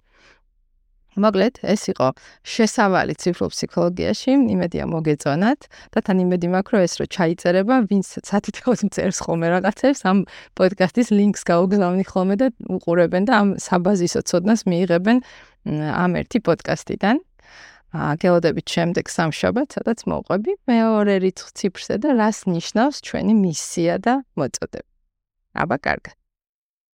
მოკლედ, 1.24 1.60
ეს 1.64 1.82
იყო 1.92 2.08
შესავალი 2.44 3.14
ციფრულ 3.20 3.50
ფსიქოლოგიაში, 3.54 4.32
იმედია 4.56 4.86
მოგეწონათ 4.90 5.62
და 5.94 6.00
თან 6.06 6.18
იმედი 6.26 6.48
მაქვს, 6.56 6.72
რომ 6.74 6.82
ეს 6.88 6.94
რო 7.00 7.06
ჩაიწერება, 7.16 7.76
ვინც 7.90 8.08
სათითაოდ 8.30 8.80
წერს 8.96 9.20
ხოლმე 9.26 9.48
რაღაცებს, 9.54 10.02
ამ 10.10 10.18
პოდკასტის 10.58 11.08
ლინკს 11.14 11.44
გაუგზავნი 11.46 12.06
ხოლმე 12.10 12.36
და 12.42 12.48
უყურებენ 12.76 13.24
და 13.30 13.34
ამ 13.42 13.50
საბაზისო 13.60 14.22
ცოდნას 14.30 14.62
მიიღებენ 14.70 15.18
ამ 15.70 16.12
ერთი 16.20 16.40
პოდკასტიდან. 16.46 17.16
აა 17.90 18.14
გელოდებით 18.22 18.68
შემდეგ 18.70 19.06
სამშაბათს, 19.10 19.82
სადაც 19.82 20.00
მოყვები 20.06 20.52
მეორე 20.70 21.14
რიცხვ 21.26 21.50
ციფრზე 21.58 21.96
და 22.06 22.10
რას 22.22 22.46
ნიშნავს 22.46 23.02
ჩვენი 23.02 23.34
მისია 23.34 23.96
და 23.98 24.14
მოწოდება. 24.38 24.86
აბა, 25.58 25.78
კარგად. 25.82 26.14